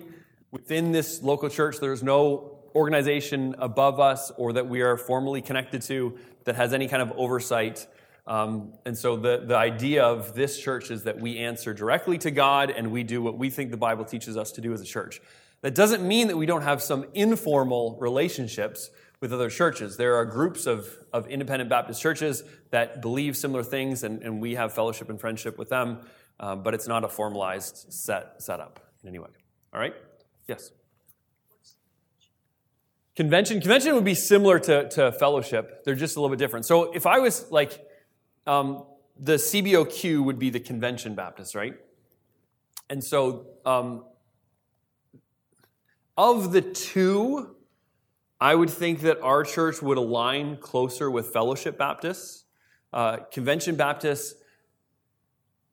within 0.50 0.92
this 0.92 1.22
local 1.22 1.48
church. 1.48 1.78
There's 1.78 2.02
no 2.02 2.58
organization 2.74 3.54
above 3.58 4.00
us 4.00 4.30
or 4.36 4.52
that 4.54 4.68
we 4.68 4.82
are 4.82 4.96
formally 4.96 5.40
connected 5.40 5.82
to 5.82 6.18
that 6.44 6.56
has 6.56 6.72
any 6.72 6.88
kind 6.88 7.02
of 7.02 7.12
oversight. 7.16 7.86
Um, 8.26 8.72
and 8.84 8.96
so 8.98 9.16
the, 9.16 9.44
the 9.46 9.56
idea 9.56 10.04
of 10.04 10.34
this 10.34 10.60
church 10.60 10.90
is 10.90 11.04
that 11.04 11.20
we 11.20 11.38
answer 11.38 11.72
directly 11.72 12.18
to 12.18 12.30
God 12.30 12.70
and 12.70 12.90
we 12.90 13.02
do 13.02 13.22
what 13.22 13.38
we 13.38 13.50
think 13.50 13.70
the 13.70 13.76
Bible 13.76 14.04
teaches 14.04 14.36
us 14.36 14.52
to 14.52 14.60
do 14.60 14.72
as 14.72 14.80
a 14.80 14.84
church. 14.84 15.20
That 15.62 15.74
doesn't 15.74 16.06
mean 16.06 16.28
that 16.28 16.36
we 16.36 16.46
don't 16.46 16.62
have 16.62 16.82
some 16.82 17.06
informal 17.14 17.96
relationships 18.00 18.90
with 19.20 19.32
other 19.32 19.48
churches. 19.48 19.96
There 19.96 20.16
are 20.16 20.24
groups 20.24 20.66
of, 20.66 20.86
of 21.12 21.26
independent 21.28 21.70
Baptist 21.70 22.02
churches 22.02 22.44
that 22.70 23.00
believe 23.00 23.36
similar 23.36 23.62
things, 23.62 24.02
and, 24.02 24.22
and 24.22 24.40
we 24.40 24.56
have 24.56 24.74
fellowship 24.74 25.08
and 25.08 25.18
friendship 25.18 25.56
with 25.56 25.70
them, 25.70 26.00
uh, 26.38 26.56
but 26.56 26.74
it's 26.74 26.86
not 26.86 27.04
a 27.04 27.08
formalized 27.08 27.92
set 27.92 28.42
setup 28.42 28.80
in 29.02 29.08
any 29.08 29.18
way. 29.18 29.28
All 29.72 29.80
right? 29.80 29.94
Yes? 30.48 30.70
Convention. 33.14 33.60
Convention 33.60 33.94
would 33.94 34.04
be 34.04 34.14
similar 34.14 34.58
to, 34.58 34.88
to 34.90 35.12
fellowship. 35.12 35.84
They're 35.84 35.94
just 35.94 36.16
a 36.16 36.20
little 36.20 36.34
bit 36.36 36.38
different. 36.38 36.66
So 36.66 36.92
if 36.92 37.06
I 37.06 37.18
was 37.18 37.50
like, 37.50 37.80
um, 38.46 38.84
the 39.18 39.34
CBOQ 39.34 40.22
would 40.22 40.38
be 40.38 40.50
the 40.50 40.60
Convention 40.60 41.14
Baptist, 41.14 41.54
right? 41.54 41.74
And 42.90 43.02
so 43.02 43.46
um, 43.64 44.04
of 46.16 46.52
the 46.52 46.60
two, 46.60 47.56
I 48.40 48.54
would 48.54 48.70
think 48.70 49.00
that 49.00 49.20
our 49.22 49.44
church 49.44 49.80
would 49.80 49.96
align 49.96 50.58
closer 50.58 51.10
with 51.10 51.32
Fellowship 51.32 51.78
Baptists. 51.78 52.44
Uh, 52.92 53.18
Convention 53.32 53.76
Baptists 53.76 54.34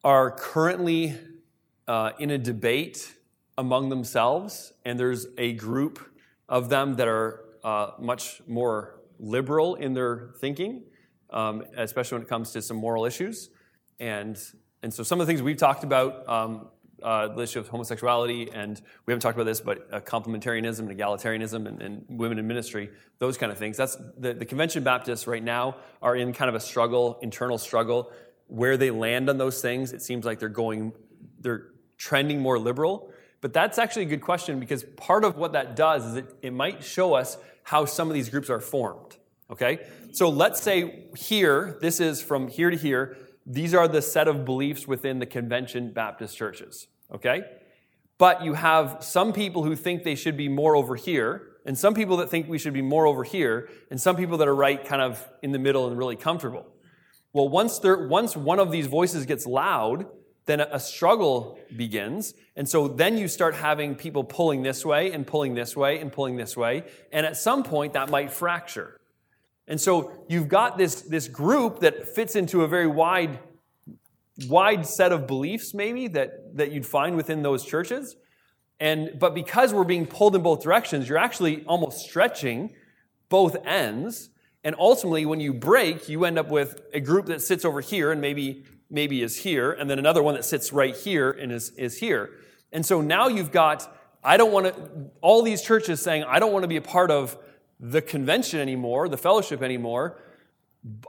are 0.04 0.32
currently 0.32 1.16
uh, 1.88 2.12
in 2.20 2.30
a 2.30 2.38
debate 2.38 3.16
among 3.58 3.90
themselves, 3.90 4.74
and 4.84 5.00
there's 5.00 5.28
a 5.38 5.54
group 5.54 6.00
of 6.50 6.70
them 6.70 6.96
that 6.96 7.08
are 7.08 7.46
uh, 7.64 7.92
much 8.00 8.42
more 8.48 9.00
liberal 9.20 9.76
in 9.76 9.94
their 9.94 10.32
thinking, 10.40 10.84
um, 11.30 11.64
especially 11.78 12.18
when 12.18 12.24
it 12.24 12.30
comes 12.30 12.52
to 12.52 12.62
some 12.62 12.78
moral 12.78 13.06
issues. 13.06 13.50
And, 14.00 14.38
and 14.82 14.94
so 14.94 15.04
some 15.04 15.22
of 15.22 15.28
the 15.28 15.32
things 15.32 15.42
we've 15.42 15.58
talked 15.58 15.84
about 15.84 16.28
um, 16.28 16.68
uh, 17.02 17.28
the 17.28 17.42
issue 17.42 17.60
of 17.60 17.68
homosexuality, 17.68 18.50
and 18.54 18.82
we 19.06 19.12
haven't 19.12 19.22
talked 19.22 19.36
about 19.36 19.46
this, 19.46 19.60
but 19.60 19.88
uh, 19.92 20.00
complementarianism 20.00 20.80
and 20.80 20.98
egalitarianism 20.98 21.68
and, 21.68 21.82
and, 21.82 22.06
women 22.08 22.40
in 22.40 22.48
ministry, 22.48 22.90
those 23.20 23.38
kind 23.38 23.52
of 23.52 23.58
things. 23.58 23.76
That's 23.76 23.98
the, 24.18 24.34
the 24.34 24.46
Convention 24.46 24.84
Baptists 24.84 25.28
right 25.28 25.44
now 25.44 25.76
are 26.02 26.16
in 26.16 26.32
kind 26.34 26.48
of 26.48 26.56
a 26.56 26.60
struggle, 26.60 27.20
internal 27.22 27.58
struggle. 27.58 28.12
Where 28.54 28.78
they 28.78 28.92
land 28.92 29.30
on 29.30 29.38
those 29.38 29.62
things, 29.62 29.94
it 29.94 30.02
seems 30.02 30.26
like 30.26 30.40
they're 30.40 30.50
going, 30.50 30.94
they're 31.40 31.68
trending 31.98 32.40
more 32.40 32.60
liberal. 32.60 33.12
But 33.42 33.54
that's 33.54 33.78
actually 33.78 34.04
a 34.04 34.10
good 34.10 34.22
question 34.22 34.60
because 34.60 34.84
part 34.84 35.26
of 35.26 35.38
what 35.38 35.54
that 35.54 35.76
does 35.76 36.06
is 36.06 36.16
it, 36.16 36.36
it 36.42 36.54
might 36.54 36.84
show 36.84 37.14
us 37.14 37.38
how 37.64 37.86
some 37.86 38.08
of 38.08 38.14
these 38.14 38.30
groups 38.30 38.50
are 38.50 38.60
formed. 38.60 39.18
Okay? 39.50 39.86
So 40.12 40.30
let's 40.30 40.62
say 40.62 41.06
here, 41.18 41.78
this 41.82 42.00
is 42.00 42.22
from 42.22 42.48
here 42.48 42.70
to 42.70 42.78
here, 42.78 43.18
these 43.46 43.74
are 43.74 43.88
the 43.88 44.02
set 44.02 44.28
of 44.28 44.46
beliefs 44.46 44.88
within 44.88 45.20
the 45.20 45.26
convention 45.26 45.92
Baptist 45.92 46.38
churches 46.38 46.88
okay? 47.14 47.44
But 48.18 48.44
you 48.44 48.54
have 48.54 48.98
some 49.02 49.34
people 49.34 49.64
who 49.64 49.76
think 49.76 50.04
they 50.04 50.16
should 50.16 50.38
be 50.38 50.50
more 50.50 50.76
over 50.76 50.96
here, 50.96 51.44
and 51.66 51.78
some 51.78 51.94
people 51.94 52.18
that 52.18 52.30
think 52.30 52.48
we 52.48 52.58
should 52.58 52.74
be 52.74 52.82
more 52.82 53.06
over 53.06 53.24
here, 53.24 53.70
and 53.90 54.00
some 54.00 54.16
people 54.16 54.38
that 54.38 54.48
are 54.48 54.56
right 54.56 54.84
kind 54.84 55.02
of 55.02 55.26
in 55.42 55.52
the 55.52 55.60
middle 55.60 55.88
and 55.88 55.98
really 55.98 56.16
comfortable. 56.16 56.66
Well, 57.34 57.50
once, 57.50 57.80
there, 57.80 58.08
once 58.08 58.38
one 58.38 58.60
of 58.60 58.72
these 58.72 58.88
voices 58.88 59.26
gets 59.26 59.46
loud, 59.46 60.06
then 60.46 60.60
a 60.62 60.80
struggle 60.80 61.58
begins. 61.76 62.34
And 62.56 62.68
so 62.68 62.88
then 62.88 63.18
you 63.18 63.28
start 63.28 63.56
having 63.56 63.96
people 63.96 64.24
pulling 64.24 64.62
this 64.62 64.86
way 64.86 65.12
and 65.12 65.26
pulling 65.26 65.56
this 65.56 65.76
way 65.76 66.00
and 66.00 66.12
pulling 66.12 66.38
this 66.38 66.56
way. 66.56 66.84
And 67.12 67.26
at 67.26 67.38
some 67.38 67.64
point, 67.64 67.94
that 67.94 68.10
might 68.10 68.32
fracture. 68.32 69.00
And 69.68 69.80
so 69.80 70.26
you've 70.28 70.50
got 70.50 70.78
this, 70.78 71.02
this 71.02 71.28
group 71.28 71.80
that 71.80 72.08
fits 72.08 72.36
into 72.36 72.64
a 72.64 72.68
very 72.68 72.88
wide 72.88 73.40
wide 74.48 74.86
set 74.86 75.12
of 75.12 75.28
beliefs 75.28 75.74
maybe 75.74 76.08
that, 76.08 76.58
that 76.58 76.72
you'd 76.72 76.86
find 76.86 77.16
within 77.16 77.44
those 77.44 77.64
churches. 77.64 78.16
And, 78.80 79.18
but 79.20 79.36
because 79.36 79.74
we're 79.74 79.84
being 79.84 80.08
pulled 80.08 80.36
in 80.36 80.42
both 80.42 80.64
directions, 80.64 81.08
you're 81.08 81.18
actually 81.18 81.64
almost 81.66 82.00
stretching 82.00 82.74
both 83.30 83.56
ends. 83.66 84.30
And 84.64 84.76
ultimately, 84.80 85.26
when 85.26 85.40
you 85.40 85.54
break, 85.54 86.08
you 86.08 86.24
end 86.26 86.40
up 86.40 86.50
with 86.50 86.82
a 86.94 87.00
group 87.00 87.26
that 87.26 87.42
sits 87.42 87.66
over 87.66 87.82
here 87.82 88.12
and 88.12 88.22
maybe, 88.22 88.64
maybe 88.90 89.22
is 89.22 89.38
here, 89.38 89.72
and 89.72 89.90
then 89.90 90.00
another 90.00 90.24
one 90.24 90.36
that 90.36 90.46
sits 90.46 90.72
right 90.72 90.96
here 90.96 91.32
and 91.32 91.52
is, 91.52 91.72
is 91.72 91.98
here. 91.98 92.30
And 92.72 92.86
so 92.86 93.02
now 93.02 93.28
you've 93.28 93.52
got, 93.52 93.94
I 94.24 94.38
don't 94.38 94.52
want 94.52 94.68
to, 94.68 95.12
all 95.22 95.42
these 95.42 95.62
churches 95.62 96.02
saying, 96.02 96.24
I 96.24 96.40
don't 96.40 96.54
want 96.54 96.64
to 96.64 96.68
be 96.68 96.78
a 96.78 96.82
part 96.82 97.12
of 97.12 97.38
the 97.80 98.02
convention 98.02 98.60
anymore, 98.60 99.10
the 99.10 99.18
fellowship 99.18 99.62
anymore. 99.62 100.18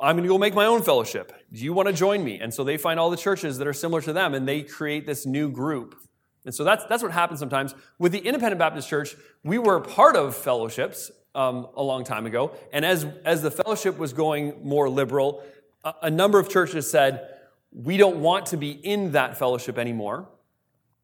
I'm 0.01 0.17
going 0.17 0.25
to 0.25 0.29
go 0.29 0.39
make 0.39 0.55
my 0.55 0.67
own 0.67 0.83
fellowship. 0.83 1.33
Do 1.53 1.61
you 1.61 1.73
want 1.73 1.89
to 1.89 1.95
join 1.95 2.25
me? 2.25 2.41
And 2.41 2.53
so 2.53 2.65
they 2.65 2.77
find 2.77 2.99
all 2.99 3.11
the 3.11 3.17
churches 3.17 3.59
that 3.59 3.67
are 3.67 3.73
similar 3.73 4.01
to 4.03 4.13
them 4.13 4.35
and 4.35 4.47
they 4.47 4.63
create 4.63 5.07
this 5.07 5.27
new 5.27 5.51
group. 5.51 5.97
And 6.45 6.55
so 6.55 6.65
that's, 6.65 6.85
that's 6.87 7.03
what 7.03 7.13
happens 7.13 7.41
sometimes. 7.41 7.75
With 7.99 8.13
the 8.13 8.19
Independent 8.19 8.59
Baptist 8.59 8.89
Church, 8.89 9.17
we 9.43 9.59
were 9.59 9.81
part 9.81 10.17
of 10.17 10.37
fellowships 10.37 11.11
um, 11.35 11.69
a 11.77 11.83
long 11.83 12.05
time 12.05 12.27
ago. 12.27 12.53
And 12.73 12.85
as, 12.85 13.07
as 13.25 13.43
the 13.43 13.51
fellowship 13.51 13.99
was 13.99 14.13
going 14.13 14.55
more 14.63 14.89
liberal, 14.89 15.43
a, 15.83 15.95
a 16.03 16.11
number 16.11 16.39
of 16.39 16.49
churches 16.49 16.91
said, 16.91 17.29
we 17.73 17.97
don't 17.97 18.19
want 18.19 18.47
to 18.47 18.57
be 18.57 18.71
in 18.71 19.13
that 19.13 19.37
fellowship 19.37 19.79
anymore. 19.79 20.29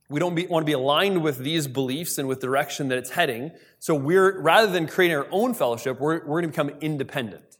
We 0.08 0.18
don't 0.18 0.34
be, 0.34 0.46
want 0.46 0.62
to 0.62 0.66
be 0.66 0.72
aligned 0.72 1.22
with 1.22 1.38
these 1.38 1.68
beliefs 1.68 2.18
and 2.18 2.26
with 2.26 2.40
the 2.40 2.46
direction 2.46 2.88
that 2.88 2.98
it's 2.98 3.10
heading. 3.10 3.52
So 3.78 3.94
we're, 3.94 4.40
rather 4.40 4.70
than 4.70 4.86
creating 4.86 5.16
our 5.16 5.26
own 5.30 5.54
fellowship, 5.54 6.00
we're, 6.00 6.24
we're 6.26 6.40
going 6.40 6.44
to 6.44 6.48
become 6.48 6.70
independent. 6.80 7.58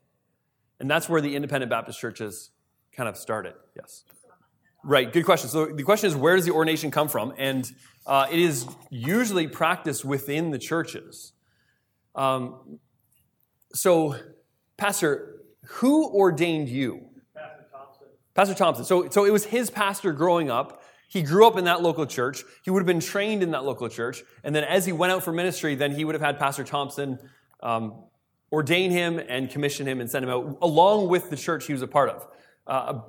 And 0.81 0.91
that's 0.91 1.09
where 1.09 1.21
the 1.21 1.37
independent 1.37 1.71
Baptist 1.71 2.01
churches 2.01 2.51
kind 2.93 3.09
of 3.09 3.17
started. 3.17 3.55
Yes. 3.77 4.05
Right, 4.83 5.13
good 5.13 5.25
question. 5.25 5.51
So 5.51 5.67
the 5.67 5.83
question 5.83 6.09
is, 6.09 6.17
where 6.17 6.37
does 6.37 6.45
the 6.45 6.53
ordination 6.53 6.91
come 6.91 7.09
from? 7.09 7.35
And 7.37 7.71
uh, 8.07 8.27
it 8.33 8.39
is 8.39 8.67
usually 8.89 9.47
practiced 9.47 10.05
within 10.05 10.51
the 10.51 10.59
churches. 10.59 11.33
Um, 12.15 12.79
so, 13.73 14.17
Pastor, 14.77 15.41
who 15.65 16.11
ordained 16.11 16.69
you? 16.69 17.07
Pastor 17.35 17.67
Thompson. 17.73 18.07
Pastor 18.35 18.55
Thompson. 18.55 18.85
So, 18.85 19.09
so 19.09 19.25
it 19.25 19.33
was 19.33 19.45
his 19.45 19.71
pastor 19.71 20.13
growing 20.13 20.51
up. 20.51 20.83
He 21.09 21.23
grew 21.23 21.47
up 21.47 21.57
in 21.57 21.65
that 21.65 21.83
local 21.83 22.07
church. 22.07 22.45
He 22.63 22.71
would 22.71 22.81
have 22.81 22.87
been 22.87 23.01
trained 23.01 23.43
in 23.43 23.51
that 23.51 23.65
local 23.65 23.89
church. 23.89 24.23
And 24.45 24.55
then 24.55 24.65
as 24.65 24.87
he 24.87 24.93
went 24.93 25.13
out 25.13 25.25
for 25.25 25.33
ministry, 25.33 25.75
then 25.75 25.93
he 25.93 26.05
would 26.05 26.15
have 26.15 26.23
had 26.23 26.39
Pastor 26.39 26.65
Thompson 26.65 27.19
um, 27.63 28.05
ordain 28.53 28.91
him 28.91 29.19
and 29.19 29.51
commission 29.51 29.87
him 29.87 30.01
and 30.01 30.11
send 30.11 30.25
him 30.25 30.31
out 30.31 30.59
along 30.63 31.09
with 31.09 31.31
the 31.31 31.37
church 31.37 31.67
he 31.67 31.73
was 31.73 31.83
a 31.83 31.89
part 31.89 32.11
of. 32.11 32.27
Uh, 32.67 33.01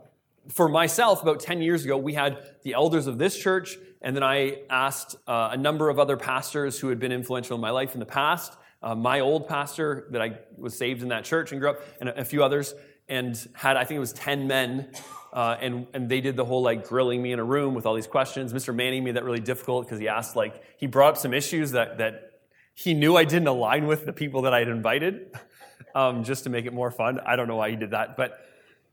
for 0.49 0.67
myself, 0.67 1.21
about 1.21 1.39
10 1.39 1.61
years 1.61 1.85
ago, 1.85 1.97
we 1.97 2.13
had 2.13 2.39
the 2.63 2.73
elders 2.73 3.05
of 3.07 3.17
this 3.17 3.37
church, 3.37 3.77
and 4.01 4.15
then 4.15 4.23
I 4.23 4.63
asked 4.69 5.15
uh, 5.27 5.49
a 5.51 5.57
number 5.57 5.89
of 5.89 5.99
other 5.99 6.17
pastors 6.17 6.79
who 6.79 6.89
had 6.89 6.99
been 6.99 7.11
influential 7.11 7.55
in 7.55 7.61
my 7.61 7.69
life 7.69 7.93
in 7.93 7.99
the 7.99 8.05
past. 8.05 8.57
Uh, 8.81 8.95
my 8.95 9.19
old 9.19 9.47
pastor 9.47 10.07
that 10.11 10.21
I 10.21 10.39
was 10.57 10.77
saved 10.77 11.03
in 11.03 11.09
that 11.09 11.23
church 11.23 11.51
and 11.51 11.61
grew 11.61 11.69
up, 11.69 11.81
and 11.99 12.09
a, 12.09 12.25
few 12.25 12.43
others, 12.43 12.73
and 13.07 13.37
had, 13.53 13.77
I 13.77 13.83
think 13.83 13.97
it 13.97 14.01
was 14.01 14.13
10 14.13 14.47
men 14.47 14.89
uh, 15.33 15.55
and, 15.61 15.87
and 15.93 16.09
they 16.09 16.19
did 16.19 16.35
the 16.35 16.43
whole 16.43 16.61
like 16.61 16.87
grilling 16.87 17.21
me 17.21 17.31
in 17.31 17.39
a 17.39 17.43
room 17.43 17.73
with 17.73 17.85
all 17.85 17.95
these 17.95 18.07
questions. 18.07 18.53
Mr. 18.53 18.75
Manning 18.75 19.03
made 19.03 19.15
that 19.15 19.23
really 19.23 19.39
difficult 19.39 19.85
because 19.85 19.99
he 19.99 20.07
asked 20.07 20.35
like, 20.35 20.61
he 20.77 20.87
brought 20.87 21.09
up 21.09 21.17
some 21.17 21.33
issues 21.33 21.71
that, 21.71 21.99
that 21.99 22.31
he 22.73 22.93
knew 22.93 23.15
I 23.15 23.23
didn't 23.23 23.47
align 23.47 23.87
with 23.87 24.05
the 24.05 24.13
people 24.13 24.41
that 24.43 24.53
I 24.53 24.59
had 24.59 24.67
invited, 24.67 25.33
um, 25.95 26.23
just 26.23 26.43
to 26.43 26.49
make 26.49 26.65
it 26.65 26.73
more 26.73 26.91
fun. 26.91 27.19
I 27.25 27.35
don't 27.35 27.47
know 27.47 27.55
why 27.55 27.69
he 27.69 27.75
did 27.75 27.91
that, 27.91 28.17
but 28.17 28.39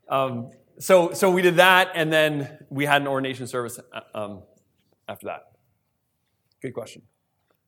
um, 0.09 0.51
so 0.79 1.13
so 1.13 1.31
we 1.31 1.43
did 1.43 1.57
that, 1.57 1.91
and 1.95 2.13
then 2.13 2.59
we 2.71 2.87
had 2.87 3.03
an 3.03 3.09
ordination 3.09 3.47
service 3.47 3.79
uh, 3.93 4.01
um, 4.15 4.43
after 5.09 5.27
that. 5.27 5.53
Good 6.63 6.73
question. 6.73 7.03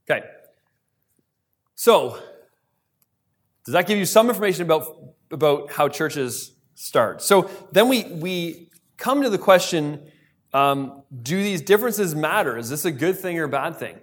Okay, 0.08 0.26
so 1.80 2.18
does 3.64 3.72
that 3.72 3.86
give 3.86 3.96
you 3.96 4.04
some 4.04 4.28
information 4.28 4.64
about 4.64 4.98
about 5.30 5.72
how 5.72 5.88
churches 5.88 6.52
start? 6.74 7.22
So 7.22 7.48
then 7.72 7.88
we 7.88 8.04
we 8.04 8.68
come 8.98 9.22
to 9.22 9.30
the 9.30 9.38
question: 9.38 10.06
um, 10.52 11.04
Do 11.22 11.42
these 11.42 11.62
differences 11.62 12.14
matter? 12.14 12.58
Is 12.58 12.68
this 12.68 12.84
a 12.84 12.90
good 12.90 13.18
thing 13.18 13.38
or 13.38 13.44
a 13.44 13.48
bad 13.48 13.78
thing? 13.78 13.96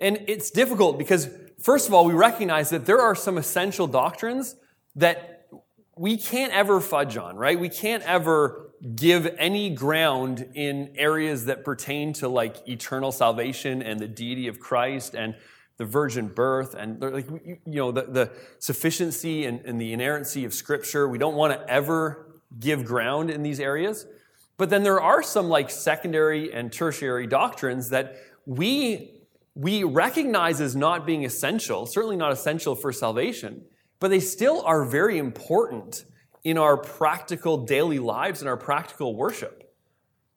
And 0.00 0.24
it's 0.28 0.50
difficult 0.50 0.96
because, 0.96 1.28
first 1.60 1.88
of 1.88 1.92
all, 1.92 2.06
we 2.06 2.14
recognize 2.14 2.70
that 2.70 2.86
there 2.86 3.02
are 3.02 3.14
some 3.14 3.36
essential 3.36 3.86
doctrines 3.86 4.56
that 4.96 5.46
we 5.98 6.16
can't 6.16 6.54
ever 6.54 6.80
fudge 6.80 7.18
on, 7.18 7.36
right? 7.36 7.60
We 7.60 7.68
can't 7.68 8.02
ever 8.04 8.70
give 8.96 9.26
any 9.36 9.68
ground 9.68 10.48
in 10.54 10.94
areas 10.96 11.44
that 11.44 11.66
pertain 11.66 12.14
to 12.14 12.30
like 12.30 12.66
eternal 12.66 13.12
salvation 13.12 13.82
and 13.82 14.00
the 14.00 14.08
deity 14.08 14.48
of 14.48 14.58
Christ 14.58 15.14
and 15.14 15.34
the 15.80 15.86
virgin 15.86 16.28
birth 16.28 16.74
and 16.74 17.00
like 17.00 17.26
you 17.30 17.58
know 17.64 17.90
the, 17.90 18.02
the 18.02 18.30
sufficiency 18.58 19.46
and, 19.46 19.64
and 19.64 19.80
the 19.80 19.94
inerrancy 19.94 20.44
of 20.44 20.52
scripture. 20.52 21.08
We 21.08 21.16
don't 21.16 21.34
want 21.34 21.54
to 21.54 21.70
ever 21.70 22.38
give 22.58 22.84
ground 22.84 23.30
in 23.30 23.42
these 23.42 23.58
areas. 23.58 24.06
But 24.58 24.68
then 24.68 24.82
there 24.82 25.00
are 25.00 25.22
some 25.22 25.48
like 25.48 25.70
secondary 25.70 26.52
and 26.52 26.70
tertiary 26.70 27.26
doctrines 27.26 27.88
that 27.88 28.16
we 28.44 29.22
we 29.54 29.84
recognize 29.84 30.60
as 30.60 30.76
not 30.76 31.06
being 31.06 31.24
essential 31.24 31.86
certainly 31.86 32.16
not 32.16 32.30
essential 32.30 32.74
for 32.76 32.92
salvation 32.92 33.64
but 33.98 34.08
they 34.08 34.20
still 34.20 34.62
are 34.62 34.84
very 34.84 35.18
important 35.18 36.04
in 36.44 36.56
our 36.56 36.76
practical 36.76 37.66
daily 37.66 37.98
lives 37.98 38.40
and 38.40 38.48
our 38.48 38.56
practical 38.56 39.16
worship 39.16 39.69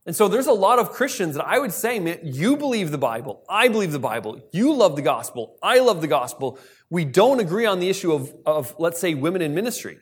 and 0.06 0.16
so 0.16 0.28
there's 0.28 0.48
a 0.48 0.54
lot 0.54 0.80
of 0.80 0.92
Christians 0.92 1.36
that 1.36 1.46
I 1.46 1.60
would 1.60 1.72
say, 1.72 2.00
man, 2.00 2.20
you 2.24 2.58
believe 2.58 2.92
the 2.92 2.98
Bible. 2.98 3.44
I 3.48 3.70
believe 3.70 3.94
the 3.94 4.00
Bible. 4.00 4.42
You 4.52 4.74
love 4.74 4.98
the 4.98 5.02
gospel. 5.02 5.58
I 5.64 5.80
love 5.80 6.02
the 6.02 6.08
gospel. 6.08 6.60
We 6.90 7.06
don't 7.06 7.40
agree 7.40 7.66
on 7.66 7.80
the 7.80 7.90
issue 7.90 8.12
of, 8.12 8.34
of 8.46 8.76
let's 8.78 9.00
say, 9.00 9.14
women 9.14 9.42
in 9.42 9.56
ministry. 9.56 10.00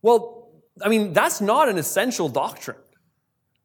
Well, 0.00 0.52
I 0.80 0.88
mean, 0.88 1.12
that's 1.12 1.40
not 1.40 1.68
an 1.68 1.76
essential 1.76 2.28
doctrine, 2.28 2.76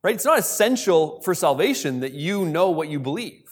right? 0.03 0.15
It's 0.15 0.25
not 0.25 0.39
essential 0.39 1.21
for 1.21 1.35
salvation 1.35 1.99
that 1.99 2.13
you 2.13 2.45
know 2.45 2.71
what 2.71 2.87
you 2.87 2.99
believe. 2.99 3.43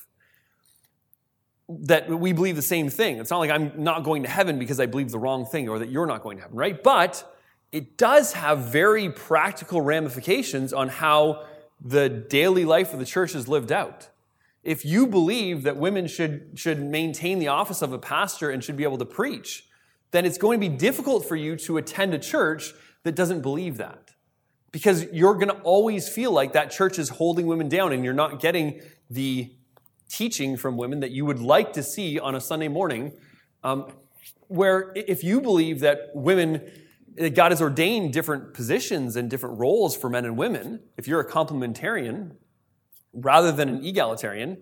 That 1.70 2.10
we 2.10 2.34
believe 2.34 2.56
the 2.56 2.62
same 2.64 2.90
thing. 2.90 3.18
It's 3.18 3.30
not 3.30 3.40
like 3.40 3.52
I'm 3.52 3.84
not 3.84 4.04
going 4.04 4.24
to 4.24 4.30
heaven 4.30 4.58
because 4.58 4.80
I 4.80 4.88
believe 4.88 5.12
the 5.12 5.20
wrong 5.20 5.46
thing 5.46 5.70
or 5.70 5.78
that 5.80 5.90
you're 5.90 6.08
not 6.08 6.24
going 6.24 6.38
to 6.38 6.44
heaven, 6.44 6.58
right? 6.58 6.82
But 6.82 7.24
it 7.72 7.98
does 7.98 8.34
have 8.34 8.60
very 8.60 9.12
practical 9.12 9.82
ramifications 9.82 10.74
on 10.74 10.88
how 10.88 11.44
the 11.80 12.10
daily 12.10 12.66
life 12.66 12.94
of 12.94 13.00
the 13.00 13.06
church 13.06 13.36
is 13.36 13.48
lived 13.48 13.72
out. 13.72 14.10
If 14.64 14.84
you 14.84 15.08
believe 15.08 15.64
that 15.64 15.78
women 15.78 16.08
should, 16.08 16.52
should 16.56 16.82
maintain 16.82 17.40
the 17.40 17.48
office 17.48 17.82
of 17.82 17.94
a 17.94 18.00
pastor 18.00 18.50
and 18.50 18.64
should 18.64 18.76
be 18.76 18.84
able 18.84 18.98
to 18.98 19.06
preach, 19.06 19.66
then 20.12 20.26
it's 20.26 20.38
going 20.38 20.60
to 20.60 20.70
be 20.70 20.76
difficult 20.76 21.26
for 21.28 21.36
you 21.36 21.56
to 21.58 21.78
attend 21.78 22.14
a 22.14 22.20
church 22.20 22.74
that 23.04 23.16
doesn't 23.16 23.42
believe 23.42 23.78
that. 23.78 24.12
Because 24.72 25.06
you're 25.14 25.36
going 25.36 25.48
to 25.48 25.60
always 25.62 26.10
feel 26.10 26.32
like 26.32 26.54
that 26.54 26.72
church 26.72 27.00
is 27.00 27.10
holding 27.10 27.48
women 27.48 27.70
down 27.70 27.94
and 27.94 28.04
you're 28.04 28.14
not 28.14 28.42
getting 28.42 28.82
the 29.10 29.52
teaching 30.10 30.58
from 30.58 30.78
women 30.78 31.00
that 31.00 31.12
you 31.12 31.26
would 31.26 31.40
like 31.40 31.74
to 31.74 31.84
see 31.84 32.20
on 32.20 32.36
a 32.36 32.42
Sunday 32.42 32.68
morning. 32.68 33.14
Um, 33.64 33.92
where 34.48 34.94
if 34.96 35.24
you 35.24 35.42
believe 35.42 35.80
that 35.82 36.12
women 36.14 36.70
God 37.18 37.52
has 37.52 37.62
ordained 37.62 38.14
different 38.14 38.54
positions 38.54 39.16
and 39.16 39.30
different 39.30 39.60
roles 39.60 39.98
for 39.98 40.10
men 40.10 40.26
and 40.26 40.38
women. 40.38 40.82
If 40.98 41.08
you're 41.08 41.20
a 41.20 41.30
complementarian 41.30 42.36
rather 43.14 43.52
than 43.52 43.70
an 43.70 43.84
egalitarian, 43.84 44.58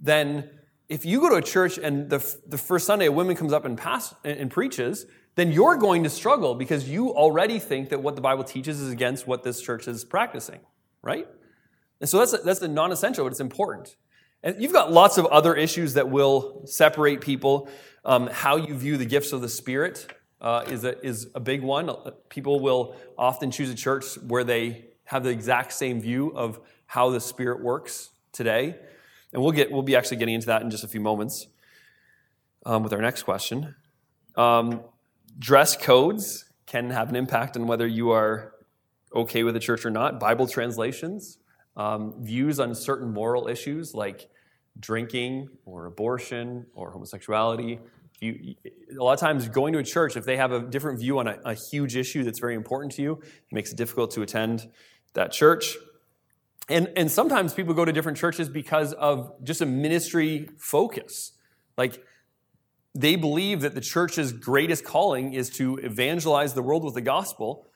then 0.00 0.50
if 0.88 1.04
you 1.04 1.20
go 1.20 1.28
to 1.28 1.36
a 1.36 1.42
church 1.42 1.76
and 1.78 2.08
the, 2.08 2.36
the 2.46 2.56
first 2.56 2.86
Sunday 2.86 3.06
a 3.06 3.12
woman 3.12 3.36
comes 3.36 3.52
up 3.52 3.64
and, 3.64 3.76
pass, 3.76 4.14
and 4.24 4.50
preaches, 4.50 5.04
then 5.34 5.52
you're 5.52 5.76
going 5.76 6.04
to 6.04 6.10
struggle 6.10 6.54
because 6.54 6.88
you 6.88 7.14
already 7.14 7.58
think 7.58 7.90
that 7.90 8.02
what 8.02 8.16
the 8.16 8.22
Bible 8.22 8.44
teaches 8.44 8.80
is 8.80 8.90
against 8.90 9.26
what 9.26 9.42
this 9.42 9.60
church 9.60 9.86
is 9.86 10.04
practicing, 10.04 10.60
right? 11.02 11.28
And 12.00 12.08
so 12.08 12.18
that's 12.18 12.42
that's 12.42 12.62
a 12.62 12.68
non-essential, 12.68 13.24
but 13.24 13.32
it's 13.32 13.40
important. 13.40 13.96
And 14.42 14.62
you've 14.62 14.72
got 14.72 14.92
lots 14.92 15.18
of 15.18 15.26
other 15.26 15.54
issues 15.54 15.94
that 15.94 16.08
will 16.08 16.62
separate 16.66 17.20
people. 17.20 17.68
Um, 18.04 18.28
how 18.28 18.56
you 18.56 18.74
view 18.74 18.96
the 18.96 19.04
gifts 19.04 19.32
of 19.32 19.40
the 19.40 19.48
Spirit 19.48 20.06
uh, 20.40 20.64
is, 20.68 20.84
a, 20.84 21.04
is 21.04 21.28
a 21.34 21.40
big 21.40 21.62
one. 21.62 21.90
People 22.28 22.60
will 22.60 22.94
often 23.16 23.50
choose 23.50 23.70
a 23.70 23.74
church 23.74 24.16
where 24.18 24.44
they 24.44 24.84
have 25.04 25.24
the 25.24 25.30
exact 25.30 25.72
same 25.72 26.00
view 26.00 26.28
of 26.36 26.60
how 26.86 27.10
the 27.10 27.20
Spirit 27.20 27.62
works 27.62 28.10
today. 28.32 28.76
And 29.32 29.42
we'll, 29.42 29.52
get, 29.52 29.70
we'll 29.70 29.82
be 29.82 29.96
actually 29.96 30.18
getting 30.18 30.34
into 30.34 30.46
that 30.46 30.62
in 30.62 30.70
just 30.70 30.84
a 30.84 30.88
few 30.88 31.00
moments 31.00 31.46
um, 32.64 32.82
with 32.82 32.92
our 32.92 33.02
next 33.02 33.24
question. 33.24 33.74
Um, 34.36 34.82
dress 35.38 35.76
codes 35.76 36.44
can 36.66 36.90
have 36.90 37.08
an 37.08 37.16
impact 37.16 37.56
on 37.56 37.66
whether 37.66 37.86
you 37.86 38.10
are 38.10 38.52
okay 39.14 39.42
with 39.42 39.54
the 39.54 39.60
church 39.60 39.84
or 39.84 39.90
not. 39.90 40.20
Bible 40.20 40.46
translations, 40.46 41.38
um, 41.76 42.14
views 42.18 42.60
on 42.60 42.74
certain 42.74 43.12
moral 43.12 43.48
issues 43.48 43.94
like 43.94 44.28
drinking 44.78 45.48
or 45.64 45.86
abortion 45.86 46.66
or 46.74 46.90
homosexuality, 46.90 47.80
you, 48.20 48.54
a 48.98 49.02
lot 49.02 49.12
of 49.12 49.20
times 49.20 49.48
going 49.48 49.72
to 49.72 49.78
a 49.78 49.84
church, 49.84 50.16
if 50.16 50.24
they 50.24 50.36
have 50.36 50.52
a 50.52 50.60
different 50.60 50.98
view 50.98 51.18
on 51.18 51.28
a, 51.28 51.38
a 51.44 51.54
huge 51.54 51.96
issue 51.96 52.24
that's 52.24 52.38
very 52.38 52.54
important 52.54 52.92
to 52.94 53.02
you, 53.02 53.12
it 53.12 53.52
makes 53.52 53.72
it 53.72 53.76
difficult 53.76 54.10
to 54.12 54.22
attend 54.22 54.68
that 55.14 55.32
church. 55.32 55.76
And, 56.68 56.90
and 56.96 57.10
sometimes 57.10 57.54
people 57.54 57.74
go 57.74 57.84
to 57.84 57.92
different 57.92 58.18
churches 58.18 58.48
because 58.48 58.92
of 58.92 59.32
just 59.42 59.60
a 59.60 59.66
ministry 59.66 60.48
focus. 60.58 61.32
Like 61.76 62.02
they 62.94 63.16
believe 63.16 63.60
that 63.62 63.74
the 63.74 63.80
church's 63.80 64.32
greatest 64.32 64.84
calling 64.84 65.32
is 65.32 65.50
to 65.50 65.76
evangelize 65.78 66.54
the 66.54 66.62
world 66.62 66.84
with 66.84 66.94
the 66.94 67.00
gospel. 67.00 67.66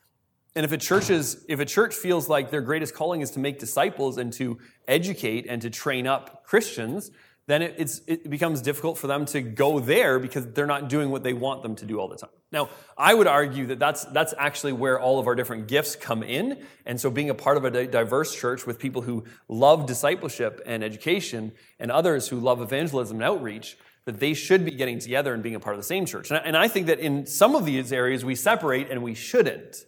And 0.54 0.64
if 0.64 0.72
a 0.72 0.76
church 0.76 1.08
is, 1.08 1.44
if 1.48 1.60
a 1.60 1.64
church 1.64 1.94
feels 1.94 2.28
like 2.28 2.50
their 2.50 2.60
greatest 2.60 2.94
calling 2.94 3.22
is 3.22 3.30
to 3.30 3.38
make 3.38 3.58
disciples 3.58 4.18
and 4.18 4.32
to 4.34 4.58
educate 4.86 5.46
and 5.48 5.62
to 5.62 5.70
train 5.70 6.06
up 6.06 6.44
Christians, 6.44 7.10
then 7.46 7.62
it, 7.62 8.00
it, 8.06 8.30
becomes 8.30 8.62
difficult 8.62 8.98
for 8.98 9.08
them 9.08 9.24
to 9.26 9.40
go 9.40 9.80
there 9.80 10.20
because 10.20 10.46
they're 10.52 10.66
not 10.66 10.88
doing 10.88 11.10
what 11.10 11.24
they 11.24 11.32
want 11.32 11.62
them 11.62 11.74
to 11.76 11.84
do 11.84 11.98
all 11.98 12.06
the 12.06 12.16
time. 12.16 12.30
Now, 12.52 12.68
I 12.96 13.14
would 13.14 13.26
argue 13.26 13.66
that 13.66 13.80
that's, 13.80 14.04
that's 14.04 14.32
actually 14.38 14.74
where 14.74 15.00
all 15.00 15.18
of 15.18 15.26
our 15.26 15.34
different 15.34 15.66
gifts 15.66 15.96
come 15.96 16.22
in. 16.22 16.64
And 16.86 17.00
so 17.00 17.10
being 17.10 17.30
a 17.30 17.34
part 17.34 17.56
of 17.56 17.64
a 17.64 17.86
diverse 17.86 18.34
church 18.34 18.64
with 18.64 18.78
people 18.78 19.02
who 19.02 19.24
love 19.48 19.86
discipleship 19.86 20.60
and 20.66 20.84
education 20.84 21.52
and 21.80 21.90
others 21.90 22.28
who 22.28 22.38
love 22.38 22.62
evangelism 22.62 23.16
and 23.16 23.24
outreach, 23.24 23.76
that 24.04 24.20
they 24.20 24.34
should 24.34 24.64
be 24.64 24.70
getting 24.70 25.00
together 25.00 25.34
and 25.34 25.42
being 25.42 25.54
a 25.56 25.60
part 25.60 25.74
of 25.74 25.80
the 25.80 25.86
same 25.86 26.06
church. 26.06 26.30
And 26.30 26.38
I, 26.38 26.42
and 26.42 26.56
I 26.56 26.68
think 26.68 26.86
that 26.86 27.00
in 27.00 27.26
some 27.26 27.56
of 27.56 27.64
these 27.64 27.92
areas 27.92 28.24
we 28.24 28.36
separate 28.36 28.88
and 28.90 29.02
we 29.02 29.14
shouldn't 29.14 29.84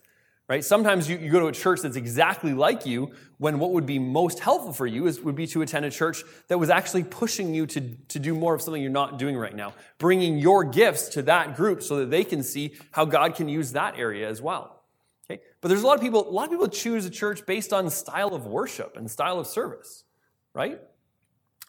right? 0.48 0.64
Sometimes 0.64 1.08
you, 1.08 1.16
you 1.16 1.30
go 1.30 1.40
to 1.40 1.46
a 1.46 1.52
church 1.52 1.80
that's 1.80 1.96
exactly 1.96 2.52
like 2.52 2.84
you 2.84 3.12
when 3.38 3.58
what 3.58 3.72
would 3.72 3.86
be 3.86 3.98
most 3.98 4.40
helpful 4.40 4.72
for 4.72 4.86
you 4.86 5.06
is, 5.06 5.20
would 5.20 5.34
be 5.34 5.46
to 5.48 5.62
attend 5.62 5.84
a 5.86 5.90
church 5.90 6.22
that 6.48 6.58
was 6.58 6.70
actually 6.70 7.04
pushing 7.04 7.54
you 7.54 7.66
to, 7.66 7.80
to 8.08 8.18
do 8.18 8.34
more 8.34 8.54
of 8.54 8.60
something 8.60 8.82
you're 8.82 8.90
not 8.90 9.18
doing 9.18 9.36
right 9.36 9.54
now, 9.54 9.72
bringing 9.98 10.38
your 10.38 10.64
gifts 10.64 11.08
to 11.10 11.22
that 11.22 11.56
group 11.56 11.82
so 11.82 11.96
that 11.96 12.10
they 12.10 12.24
can 12.24 12.42
see 12.42 12.74
how 12.90 13.04
God 13.04 13.34
can 13.34 13.48
use 13.48 13.72
that 13.72 13.98
area 13.98 14.28
as 14.28 14.42
well. 14.42 14.82
Okay? 15.30 15.42
But 15.60 15.68
there's 15.68 15.82
a 15.82 15.86
lot 15.86 15.96
of 15.96 16.02
people, 16.02 16.28
a 16.28 16.30
lot 16.30 16.44
of 16.44 16.50
people 16.50 16.68
choose 16.68 17.06
a 17.06 17.10
church 17.10 17.46
based 17.46 17.72
on 17.72 17.88
style 17.88 18.34
of 18.34 18.46
worship 18.46 18.96
and 18.96 19.10
style 19.10 19.38
of 19.38 19.46
service, 19.46 20.04
right? 20.52 20.78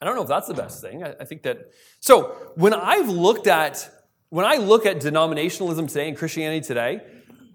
I 0.02 0.06
don't 0.06 0.16
know 0.16 0.24
if 0.24 0.28
that's 0.28 0.48
the 0.48 0.54
best 0.54 0.82
thing. 0.82 1.04
I, 1.04 1.16
I 1.22 1.24
think 1.24 1.44
that, 1.44 1.72
so 2.02 2.36
when 2.56 2.74
I've 2.74 3.08
looked 3.08 3.48
at, 3.48 3.90
when 4.30 4.46
I 4.46 4.58
look 4.58 4.86
at 4.86 4.98
denominationalism 4.98 5.88
today 5.88 6.10
and 6.10 6.18
Christianity 6.18 6.66
today, 6.66 7.02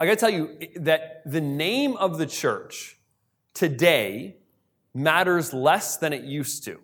I 0.00 0.06
got 0.06 0.12
to 0.12 0.16
tell 0.16 0.30
you 0.30 0.56
that 0.76 1.22
the 1.26 1.42
name 1.42 1.94
of 1.98 2.16
the 2.16 2.24
church 2.24 2.98
today 3.52 4.38
matters 4.94 5.52
less 5.52 5.98
than 5.98 6.14
it 6.14 6.24
used 6.24 6.64
to. 6.64 6.80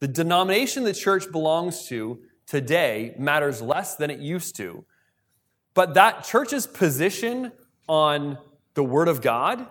The 0.00 0.08
denomination 0.08 0.84
the 0.84 0.92
church 0.92 1.32
belongs 1.32 1.88
to 1.88 2.20
today 2.46 3.14
matters 3.18 3.62
less 3.62 3.96
than 3.96 4.10
it 4.10 4.20
used 4.20 4.54
to. 4.56 4.84
But 5.72 5.94
that 5.94 6.24
church's 6.24 6.66
position 6.66 7.52
on 7.88 8.36
the 8.74 8.84
Word 8.84 9.08
of 9.08 9.22
God 9.22 9.66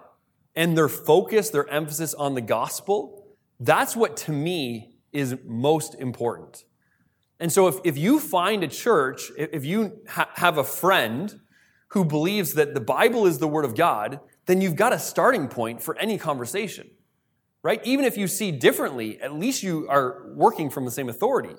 and 0.56 0.76
their 0.76 0.90
focus, 0.90 1.52
their 1.52 1.70
emphasis 1.70 2.16
on 2.16 2.34
the 2.34 2.42
gospel, 2.42 3.28
that's 3.60 3.96
what 3.96 4.18
to 4.18 4.32
me 4.32 4.96
is 5.14 5.38
most 5.46 5.94
important. 5.96 6.66
And 7.40 7.52
so 7.52 7.68
if, 7.68 7.76
if 7.84 7.96
you 7.96 8.20
find 8.20 8.64
a 8.64 8.68
church, 8.68 9.32
if 9.38 9.64
you 9.66 10.00
ha- 10.08 10.30
have 10.34 10.58
a 10.58 10.64
friend 10.64 11.40
who 11.96 12.04
believes 12.04 12.56
that 12.56 12.74
the 12.74 12.82
Bible 12.82 13.26
is 13.26 13.40
the 13.40 13.48
Word 13.48 13.64
of 13.64 13.74
God, 13.74 14.20
then 14.48 14.60
you've 14.60 14.76
got 14.76 14.92
a 14.92 15.00
starting 15.00 15.48
point 15.48 15.82
for 15.82 15.98
any 15.98 16.18
conversation, 16.18 16.90
right? 17.64 17.80
Even 17.86 18.04
if 18.04 18.18
you 18.18 18.28
see 18.28 18.52
differently, 18.52 19.18
at 19.22 19.34
least 19.34 19.64
you 19.64 19.88
are 19.90 20.26
working 20.36 20.70
from 20.70 20.84
the 20.84 20.92
same 20.92 21.08
authority. 21.08 21.56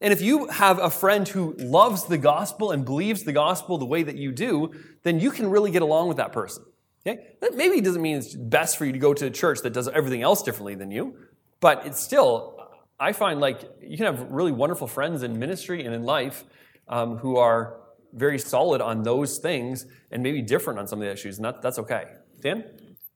And 0.00 0.12
if 0.12 0.20
you 0.20 0.46
have 0.46 0.78
a 0.78 0.88
friend 0.88 1.26
who 1.26 1.56
loves 1.58 2.04
the 2.04 2.16
gospel 2.16 2.70
and 2.70 2.84
believes 2.84 3.24
the 3.24 3.32
gospel 3.32 3.76
the 3.76 3.84
way 3.84 4.04
that 4.04 4.16
you 4.16 4.30
do, 4.30 4.70
then 5.02 5.18
you 5.18 5.32
can 5.32 5.50
really 5.50 5.72
get 5.72 5.82
along 5.82 6.06
with 6.06 6.18
that 6.18 6.30
person. 6.30 6.62
Okay? 7.04 7.34
That 7.40 7.56
maybe 7.56 7.80
doesn't 7.80 8.00
mean 8.00 8.18
it's 8.18 8.36
best 8.36 8.76
for 8.76 8.84
you 8.84 8.92
to 8.92 9.00
go 9.00 9.12
to 9.12 9.26
a 9.26 9.30
church 9.30 9.62
that 9.62 9.72
does 9.72 9.88
everything 9.88 10.22
else 10.22 10.44
differently 10.44 10.76
than 10.76 10.92
you, 10.92 11.16
but 11.58 11.86
it's 11.86 11.98
still, 11.98 12.68
I 13.00 13.10
find 13.10 13.40
like 13.40 13.62
you 13.80 13.96
can 13.96 14.06
have 14.06 14.30
really 14.30 14.52
wonderful 14.52 14.86
friends 14.86 15.24
in 15.24 15.40
ministry 15.40 15.84
and 15.84 15.92
in 15.92 16.04
life 16.04 16.44
um, 16.86 17.16
who 17.16 17.36
are 17.36 17.81
very 18.12 18.38
solid 18.38 18.80
on 18.80 19.02
those 19.02 19.38
things 19.38 19.86
and 20.10 20.22
maybe 20.22 20.42
different 20.42 20.78
on 20.78 20.86
some 20.86 21.00
of 21.00 21.06
the 21.06 21.12
issues, 21.12 21.38
and 21.38 21.44
that, 21.44 21.62
that's 21.62 21.78
okay. 21.78 22.04
Dan? 22.40 22.64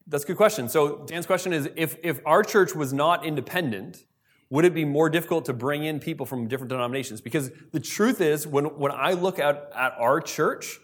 That's 0.07 0.23
a 0.23 0.27
good 0.27 0.37
question. 0.37 0.69
So 0.69 1.05
Dan's 1.05 1.25
question 1.25 1.53
is 1.53 1.69
if, 1.75 1.97
if 2.01 2.21
our 2.25 2.43
church 2.43 2.73
was 2.73 2.93
not 2.93 3.25
independent, 3.25 4.05
would 4.49 4.63
it 4.63 4.73
be 4.73 4.85
more 4.85 5.09
difficult 5.09 5.45
to 5.45 5.53
bring 5.53 5.83
in 5.83 5.99
people 5.99 6.25
from 6.25 6.47
different 6.47 6.69
denominations? 6.69 7.19
Because 7.19 7.51
the 7.73 7.79
truth 7.79 8.21
is, 8.21 8.47
when, 8.47 8.65
when 8.65 8.91
I 8.91 9.11
look 9.11 9.39
at, 9.39 9.69
at 9.75 9.93
our 9.99 10.21
church, 10.21 10.79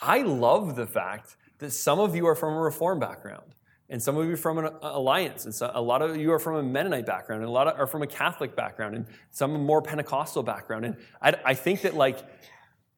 I 0.00 0.22
love 0.22 0.76
the 0.76 0.86
fact 0.86 1.36
that 1.58 1.70
some 1.70 1.98
of 1.98 2.14
you 2.14 2.26
are 2.26 2.34
from 2.34 2.52
a 2.52 2.60
Reform 2.60 3.00
background, 3.00 3.54
and 3.88 4.02
some 4.02 4.18
of 4.18 4.28
you 4.28 4.36
from 4.36 4.58
an 4.58 4.68
Alliance, 4.82 5.46
and 5.46 5.54
so 5.54 5.70
a 5.72 5.80
lot 5.80 6.02
of 6.02 6.16
you 6.16 6.32
are 6.32 6.38
from 6.38 6.56
a 6.56 6.62
Mennonite 6.62 7.06
background, 7.06 7.40
and 7.40 7.48
a 7.48 7.52
lot 7.52 7.68
of, 7.68 7.78
are 7.78 7.86
from 7.86 8.02
a 8.02 8.06
Catholic 8.06 8.54
background, 8.54 8.94
and 8.94 9.06
some 9.30 9.64
more 9.64 9.80
Pentecostal 9.80 10.42
background. 10.42 10.84
And 10.84 10.96
I, 11.22 11.34
I 11.44 11.54
think 11.54 11.80
that 11.82 11.94
like 11.94 12.18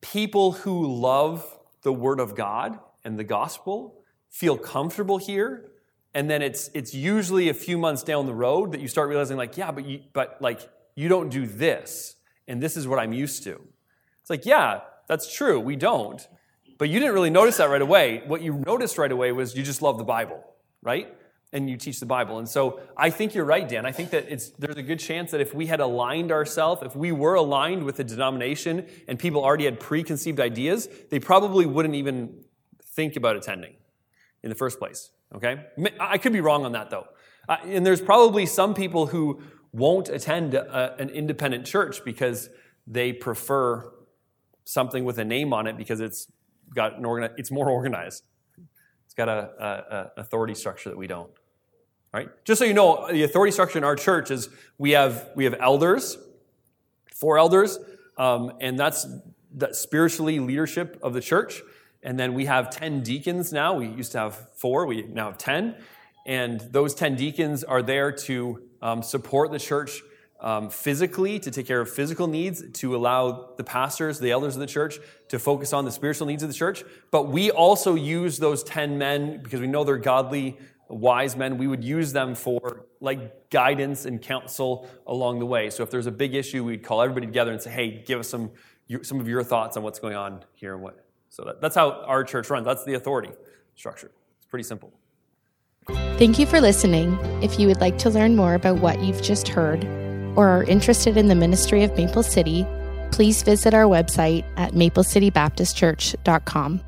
people 0.01 0.53
who 0.53 0.87
love 0.87 1.59
the 1.83 1.93
Word 1.93 2.21
of 2.21 2.35
God 2.35 2.79
and 3.05 3.19
the 3.19 3.25
gospel 3.25 4.03
feel 4.31 4.57
comfortable 4.57 5.19
here 5.19 5.71
and 6.15 6.29
then 6.29 6.43
it's 6.43 6.71
it's 6.75 6.95
usually 6.95 7.49
a 7.49 7.55
few 7.55 7.79
months 7.79 8.03
down 8.03 8.27
the 8.27 8.35
road 8.35 8.73
that 8.73 8.81
you 8.81 8.89
start 8.89 9.09
realizing 9.09 9.37
like 9.37 9.57
yeah 9.57 9.71
but 9.71 9.85
you 9.87 10.01
but 10.13 10.37
like 10.41 10.69
you 10.95 11.09
don't 11.09 11.29
do 11.29 11.47
this 11.47 12.17
and 12.47 12.63
this 12.63 12.77
is 12.77 12.87
what 12.87 12.99
i'm 12.99 13.13
used 13.13 13.43
to. 13.45 13.61
It's 14.21 14.31
like 14.31 14.45
yeah 14.45 14.81
that's 15.07 15.33
true 15.33 15.59
we 15.61 15.77
don't 15.77 16.27
but 16.79 16.89
you 16.89 17.01
didn't 17.01 17.15
really 17.15 17.31
notice 17.31 17.57
that 17.57 17.71
right 17.71 17.83
away. 17.83 18.23
What 18.27 18.41
you 18.41 18.53
noticed 18.55 18.99
right 18.99 19.11
away 19.11 19.33
was 19.33 19.57
you 19.57 19.63
just 19.63 19.83
love 19.83 19.99
the 19.99 20.05
bible 20.05 20.45
right 20.83 21.13
and 21.53 21.69
you 21.71 21.77
teach 21.77 21.99
the 22.01 22.07
bible 22.07 22.39
and 22.39 22.49
so 22.49 22.81
i 22.97 23.09
think 23.11 23.35
you're 23.35 23.45
right 23.45 23.69
dan 23.69 23.87
i 23.87 23.93
think 23.93 24.11
that 24.11 24.27
it's 24.29 24.51
there's 24.51 24.77
a 24.77 24.83
good 24.83 24.99
chance 24.99 25.31
that 25.31 25.41
if 25.41 25.55
we 25.55 25.67
had 25.67 25.81
aligned 25.81 26.31
ourselves 26.31 26.83
if 26.83 26.95
we 26.95 27.11
were 27.13 27.35
aligned 27.35 27.83
with 27.83 27.97
the 27.97 28.05
denomination 28.05 28.87
and 29.07 29.19
people 29.19 29.43
already 29.43 29.65
had 29.65 29.81
preconceived 29.81 30.41
ideas 30.41 30.89
they 31.11 31.19
probably 31.19 31.67
wouldn't 31.67 31.95
even 31.95 32.45
think 32.85 33.17
about 33.17 33.37
attending 33.37 33.75
in 34.43 34.51
the 34.51 34.57
first 34.57 34.79
place 34.79 35.11
Okay? 35.35 35.67
I 36.01 36.19
could 36.19 36.33
be 36.33 36.41
wrong 36.41 36.65
on 36.65 36.73
that 36.73 36.91
though. 36.91 37.07
And 37.49 37.85
there's 37.85 38.01
probably 38.01 38.47
some 38.47 38.75
people 38.75 39.07
who 39.07 39.43
won't 39.73 40.09
attend 40.09 40.55
a, 40.55 40.97
an 41.01 41.11
independent 41.11 41.67
church 41.67 42.05
because 42.05 42.51
they 42.87 43.13
prefer 43.13 43.91
something 44.65 45.05
with 45.05 45.19
a 45.19 45.25
name 45.25 45.53
on 45.53 45.67
it 45.67 45.77
because 45.77 46.01
it's 46.01 46.31
got 46.75 46.99
an 46.99 47.05
organi- 47.05 47.33
it's 47.37 47.51
more 47.51 47.71
organized. 47.71 48.25
It's 49.07 49.15
got 49.15 49.29
a, 49.29 49.51
a, 49.59 49.67
a 49.67 50.21
authority 50.21 50.55
structure 50.55 50.91
that 50.91 50.99
we 50.99 51.07
don't. 51.07 51.31
Right? 52.19 52.31
Just 52.45 52.59
so 52.59 52.65
you 52.65 52.75
know, 52.75 53.07
the 53.13 53.23
authority 53.23 53.53
structure 53.53 53.79
in 53.79 53.85
our 53.85 53.95
church 53.95 54.33
is 54.33 54.49
we 54.77 54.91
have 54.91 55.29
we 55.37 55.45
have 55.45 55.55
elders, 55.61 56.19
four 57.15 57.39
elders, 57.39 57.79
um, 58.17 58.55
and 58.61 58.77
that's 58.77 59.07
the 59.55 59.73
spiritually 59.73 60.41
leadership 60.41 60.99
of 61.01 61.15
the 61.15 61.21
church. 61.21 61.61
And 62.03 62.19
then 62.19 62.35
we 62.35 62.47
have 62.47 62.71
10 62.71 63.05
deacons 63.05 63.53
now. 63.53 63.75
We 63.75 63.87
used 63.87 64.11
to 64.13 64.19
have 64.19 64.35
four, 64.57 64.85
we 64.87 65.03
now 65.03 65.27
have 65.27 65.39
10. 65.39 65.77
And 66.27 66.61
those 66.73 66.93
10 66.93 67.15
deacons 67.15 67.63
are 67.63 67.83
there 67.83 68.11
to 68.11 68.63
um, 68.83 69.05
support 69.05 69.53
the 69.53 69.61
church 69.61 70.03
um, 70.41 70.71
physically, 70.71 71.39
to 71.39 71.53
take 71.53 71.69
care 71.69 71.81
of 71.81 71.89
physical 71.89 72.27
needs, 72.27 72.65
to 72.81 72.97
allow 72.97 73.51
the 73.57 73.65
pastors, 73.65 74.19
the 74.19 74.33
elders 74.33 74.57
of 74.57 74.61
the 74.61 74.67
church, 74.67 74.99
to 75.29 75.39
focus 75.39 75.73
on 75.73 75.85
the 75.85 75.93
spiritual 75.93 76.27
needs 76.27 76.43
of 76.43 76.49
the 76.49 76.55
church. 76.55 76.83
But 77.13 77.29
we 77.29 77.53
also 77.53 77.95
use 77.95 78.39
those 78.39 78.65
10 78.65 78.99
men 78.99 79.41
because 79.41 79.61
we 79.61 79.69
know 79.69 79.85
they're 79.85 79.99
godly, 79.99 80.59
wise 80.89 81.37
men. 81.37 81.59
We 81.59 81.67
would 81.67 81.85
use 81.85 82.13
them 82.13 82.35
for 82.35 82.87
like 83.01 83.51
guidance 83.51 84.05
and 84.05 84.21
counsel 84.21 84.89
along 85.07 85.39
the 85.39 85.47
way. 85.47 85.71
So 85.71 85.83
if 85.83 85.91
there's 85.91 86.07
a 86.07 86.13
big 86.13 86.35
issue, 86.35 86.65
we'd 86.65 86.83
call 86.83 87.03
everybody 87.03 87.27
together 87.27 87.53
and 87.53 87.61
say, 87.61 87.71
hey, 87.71 88.05
give 88.07 88.21
us 88.21 88.29
some, 88.29 88.51
some 89.03 89.21
of 89.21 89.29
your 89.29 89.43
thoughts 89.43 89.77
on 89.77 89.83
what's 89.83 89.99
going 89.99 90.17
on 90.17 90.45
here 90.55 90.75
and 90.75 90.83
what 90.83 91.05
so 91.31 91.45
that, 91.45 91.61
that's 91.61 91.77
how 91.77 92.03
our 92.07 92.25
church 92.25 92.51
runs. 92.51 92.67
That's 92.67 92.85
the 92.85 92.95
authority 92.95 93.31
structure. 93.77 94.11
It's 94.39 94.47
pretty 94.47 94.65
simple. 94.65 94.93
Thank 96.19 96.39
you 96.39 96.47
for 96.47 96.61
listening. 96.61 97.19
If 97.43 97.59
you 97.59 97.67
would 97.69 97.81
like 97.81 97.97
to 97.99 98.11
learn 98.11 98.37
more 98.37 98.55
about 98.55 98.79
what 98.79 99.01
you've 99.01 99.23
just 99.23 99.49
heard 99.49 99.85
or 100.37 100.49
are 100.49 100.65
interested 100.65 101.17
in 101.17 101.29
the 101.29 101.35
ministry 101.35 101.83
of 101.83 101.97
Maple 101.97 102.23
City, 102.23 102.67
please 103.11 103.43
visit 103.43 103.73
our 103.73 103.85
website 103.85 104.45
at 104.57 104.73
maplecitybaptistchurch.com. 104.73 106.83